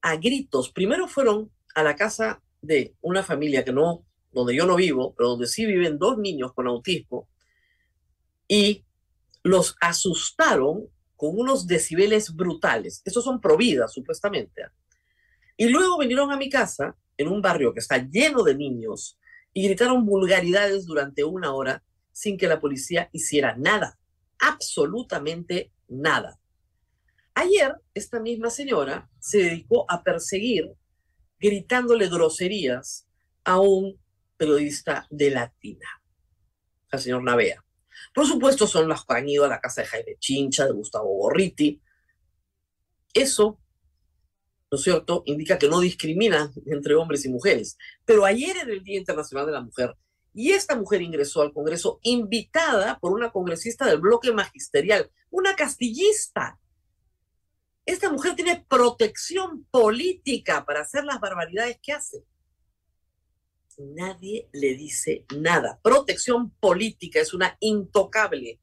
a 0.00 0.16
gritos. 0.16 0.72
Primero 0.72 1.06
fueron 1.06 1.52
a 1.74 1.82
la 1.82 1.94
casa 1.94 2.42
de 2.62 2.96
una 3.02 3.22
familia 3.22 3.64
que 3.64 3.72
no, 3.72 4.06
donde 4.32 4.56
yo 4.56 4.64
no 4.66 4.76
vivo, 4.76 5.14
pero 5.14 5.28
donde 5.30 5.46
sí 5.46 5.66
viven 5.66 5.98
dos 5.98 6.16
niños 6.16 6.54
con 6.54 6.66
autismo, 6.66 7.28
y 8.48 8.82
los 9.42 9.76
asustaron 9.80 10.88
con 11.14 11.38
unos 11.38 11.66
decibeles 11.66 12.34
brutales. 12.34 13.02
Esos 13.04 13.22
son 13.22 13.42
providas, 13.42 13.92
supuestamente. 13.92 14.62
Y 15.58 15.68
luego 15.68 15.98
vinieron 15.98 16.32
a 16.32 16.38
mi 16.38 16.48
casa, 16.48 16.96
en 17.18 17.28
un 17.28 17.42
barrio 17.42 17.74
que 17.74 17.80
está 17.80 17.98
lleno 17.98 18.42
de 18.42 18.54
niños, 18.54 19.18
y 19.52 19.64
gritaron 19.64 20.06
vulgaridades 20.06 20.86
durante 20.86 21.24
una 21.24 21.52
hora 21.52 21.82
sin 22.12 22.36
que 22.36 22.46
la 22.46 22.60
policía 22.60 23.08
hiciera 23.12 23.56
nada, 23.56 23.98
absolutamente 24.38 25.72
nada. 25.88 26.38
Ayer, 27.34 27.74
esta 27.94 28.20
misma 28.20 28.50
señora 28.50 29.10
se 29.18 29.38
dedicó 29.38 29.90
a 29.90 30.02
perseguir, 30.02 30.72
gritándole 31.38 32.08
groserías 32.08 33.08
a 33.44 33.58
un 33.58 33.98
periodista 34.36 35.06
de 35.10 35.30
Latina, 35.30 35.88
al 36.90 37.00
señor 37.00 37.22
Navea. 37.22 37.64
Por 38.14 38.26
supuesto, 38.26 38.66
son 38.66 38.88
las 38.88 39.04
que 39.04 39.14
han 39.14 39.28
ido 39.28 39.44
a 39.44 39.48
la 39.48 39.60
casa 39.60 39.82
de 39.82 39.88
Jaime 39.88 40.16
Chincha, 40.18 40.66
de 40.66 40.72
Gustavo 40.72 41.08
Borriti. 41.16 41.80
Eso 43.14 43.62
¿no 44.72 44.76
es 44.76 44.84
cierto?, 44.84 45.22
indica 45.26 45.58
que 45.58 45.68
no 45.68 45.80
discrimina 45.80 46.50
entre 46.64 46.94
hombres 46.94 47.26
y 47.26 47.28
mujeres. 47.28 47.76
Pero 48.06 48.24
ayer 48.24 48.56
era 48.56 48.72
el 48.72 48.82
Día 48.82 48.98
Internacional 48.98 49.44
de 49.44 49.52
la 49.52 49.60
Mujer 49.60 49.94
y 50.34 50.52
esta 50.52 50.76
mujer 50.76 51.02
ingresó 51.02 51.42
al 51.42 51.52
Congreso 51.52 51.98
invitada 52.02 52.98
por 52.98 53.12
una 53.12 53.30
congresista 53.30 53.86
del 53.86 54.00
bloque 54.00 54.32
magisterial, 54.32 55.10
una 55.30 55.54
castillista. 55.54 56.58
Esta 57.84 58.10
mujer 58.10 58.34
tiene 58.36 58.64
protección 58.68 59.64
política 59.70 60.64
para 60.64 60.82
hacer 60.82 61.04
las 61.04 61.20
barbaridades 61.20 61.78
que 61.82 61.92
hace. 61.92 62.24
Nadie 63.78 64.48
le 64.52 64.74
dice 64.74 65.24
nada. 65.36 65.80
Protección 65.82 66.50
política 66.50 67.20
es 67.20 67.34
una 67.34 67.56
intocable. 67.60 68.60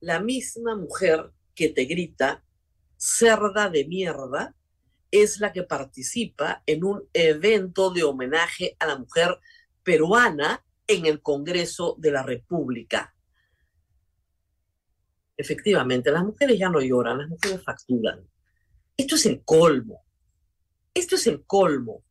La 0.00 0.20
misma 0.20 0.74
mujer 0.74 1.32
que 1.54 1.68
te 1.68 1.84
grita 1.84 2.44
cerda 3.02 3.68
de 3.68 3.84
mierda, 3.84 4.54
es 5.10 5.40
la 5.40 5.52
que 5.52 5.64
participa 5.64 6.62
en 6.66 6.84
un 6.84 7.08
evento 7.12 7.90
de 7.90 8.04
homenaje 8.04 8.76
a 8.78 8.86
la 8.86 8.96
mujer 8.96 9.40
peruana 9.82 10.64
en 10.86 11.06
el 11.06 11.22
Congreso 11.22 11.96
de 11.98 12.10
la 12.10 12.22
República. 12.22 13.14
Efectivamente, 15.36 16.10
las 16.10 16.24
mujeres 16.24 16.58
ya 16.58 16.68
no 16.68 16.80
lloran, 16.80 17.18
las 17.18 17.28
mujeres 17.28 17.62
facturan. 17.64 18.28
Esto 18.96 19.16
es 19.16 19.26
el 19.26 19.42
colmo. 19.44 20.04
Esto 20.94 21.16
es 21.16 21.26
el 21.26 21.44
colmo. 21.44 22.04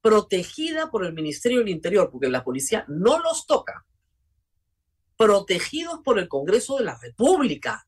Protegida 0.00 0.90
por 0.90 1.04
el 1.04 1.12
Ministerio 1.12 1.58
del 1.58 1.68
Interior, 1.68 2.10
porque 2.10 2.28
la 2.28 2.42
policía 2.42 2.84
no 2.88 3.18
los 3.18 3.46
toca. 3.46 3.84
Protegidos 5.16 6.00
por 6.02 6.18
el 6.18 6.28
Congreso 6.28 6.78
de 6.78 6.84
la 6.84 6.98
República 6.98 7.86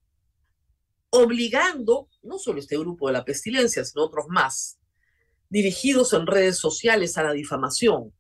obligando 1.15 2.09
no 2.23 2.39
solo 2.39 2.59
este 2.59 2.79
grupo 2.79 3.07
de 3.07 3.13
la 3.13 3.25
pestilencia, 3.25 3.85
sino 3.85 4.05
otros 4.05 4.27
más, 4.29 4.79
dirigidos 5.53 6.15
en 6.15 6.27
redes 6.27 6.57
sociales 6.57 7.19
a 7.19 7.23
la 7.23 7.35
difamación. 7.35 8.15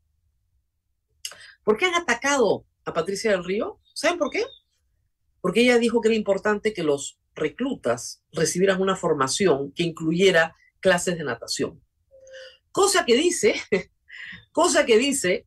¿Por 1.64 1.78
qué 1.78 1.86
han 1.86 1.94
atacado 1.94 2.66
a 2.84 2.92
Patricia 2.92 3.30
del 3.30 3.42
Río? 3.42 3.80
¿Saben 3.94 4.18
por 4.18 4.28
qué? 4.28 4.44
Porque 5.40 5.62
ella 5.62 5.78
dijo 5.78 6.02
que 6.02 6.08
era 6.08 6.14
importante 6.14 6.74
que 6.74 6.82
los 6.82 7.18
reclutas 7.34 8.22
recibieran 8.32 8.82
una 8.82 8.96
formación 8.96 9.72
que 9.72 9.82
incluyera 9.82 10.54
clases 10.80 11.16
de 11.16 11.24
natación. 11.24 11.82
Cosa 12.70 13.06
que 13.06 13.16
dice, 13.16 13.54
cosa 14.52 14.84
que 14.84 14.98
dice 14.98 15.46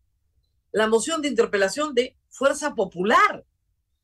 la 0.71 0.87
moción 0.87 1.21
de 1.21 1.27
interpelación 1.27 1.93
de 1.93 2.17
Fuerza 2.29 2.73
Popular. 2.73 3.45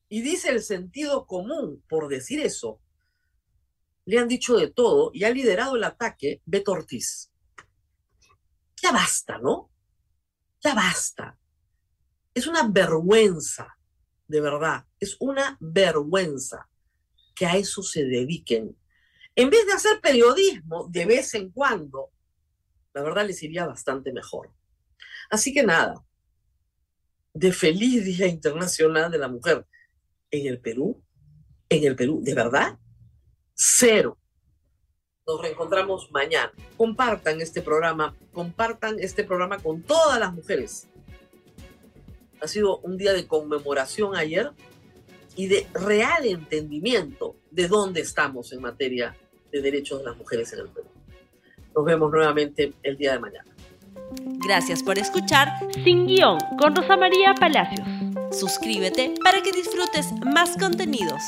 Y 0.07 0.21
dice 0.21 0.49
el 0.49 0.61
sentido 0.61 1.25
común, 1.25 1.83
por 1.89 2.09
decir 2.09 2.41
eso, 2.41 2.79
le 4.05 4.19
han 4.19 4.27
dicho 4.27 4.55
de 4.55 4.69
todo 4.69 5.09
y 5.15 5.23
ha 5.23 5.31
liderado 5.31 5.77
el 5.77 5.83
ataque 5.83 6.43
Beto 6.45 6.73
Ortiz. 6.73 7.30
Basta, 8.91 9.37
¿no? 9.37 9.71
Ya 10.61 10.73
basta. 10.73 11.37
Es 12.33 12.47
una 12.47 12.67
vergüenza, 12.67 13.77
de 14.27 14.41
verdad, 14.41 14.85
es 14.99 15.17
una 15.19 15.57
vergüenza 15.59 16.69
que 17.35 17.45
a 17.45 17.57
eso 17.57 17.83
se 17.83 18.05
dediquen. 18.05 18.77
En 19.35 19.49
vez 19.49 19.65
de 19.65 19.73
hacer 19.73 19.99
periodismo 20.01 20.87
de 20.89 21.05
vez 21.05 21.33
en 21.33 21.51
cuando, 21.51 22.11
la 22.93 23.01
verdad 23.01 23.25
les 23.25 23.41
iría 23.43 23.65
bastante 23.65 24.13
mejor. 24.13 24.53
Así 25.29 25.53
que 25.53 25.63
nada, 25.63 26.05
de 27.33 27.51
feliz 27.51 28.05
Día 28.05 28.27
Internacional 28.27 29.11
de 29.11 29.17
la 29.17 29.27
Mujer 29.27 29.65
en 30.29 30.47
el 30.47 30.59
Perú, 30.59 31.03
en 31.69 31.83
el 31.85 31.95
Perú, 31.95 32.21
de 32.21 32.33
verdad, 32.33 32.77
cero. 33.53 34.17
Nos 35.27 35.41
reencontramos 35.41 36.11
mañana. 36.11 36.51
Compartan 36.77 37.41
este 37.41 37.61
programa, 37.61 38.15
compartan 38.33 38.99
este 38.99 39.23
programa 39.23 39.59
con 39.59 39.83
todas 39.83 40.19
las 40.19 40.33
mujeres. 40.33 40.87
Ha 42.41 42.47
sido 42.47 42.79
un 42.79 42.97
día 42.97 43.13
de 43.13 43.27
conmemoración 43.27 44.15
ayer 44.15 44.51
y 45.35 45.47
de 45.47 45.67
real 45.73 46.25
entendimiento 46.25 47.35
de 47.51 47.67
dónde 47.67 48.01
estamos 48.01 48.51
en 48.51 48.61
materia 48.61 49.15
de 49.51 49.61
derechos 49.61 49.99
de 49.99 50.05
las 50.05 50.17
mujeres 50.17 50.51
en 50.53 50.59
el 50.59 50.69
Perú. 50.69 50.87
Nos 51.75 51.85
vemos 51.85 52.11
nuevamente 52.11 52.73
el 52.81 52.97
día 52.97 53.13
de 53.13 53.19
mañana. 53.19 53.45
Gracias 54.43 54.83
por 54.83 54.97
escuchar 54.97 55.47
Sin 55.83 56.07
Guión 56.07 56.39
con 56.59 56.75
Rosa 56.75 56.97
María 56.97 57.33
Palacios. 57.35 57.87
Suscríbete 58.31 59.13
para 59.23 59.41
que 59.41 59.51
disfrutes 59.51 60.11
más 60.33 60.57
contenidos. 60.57 61.21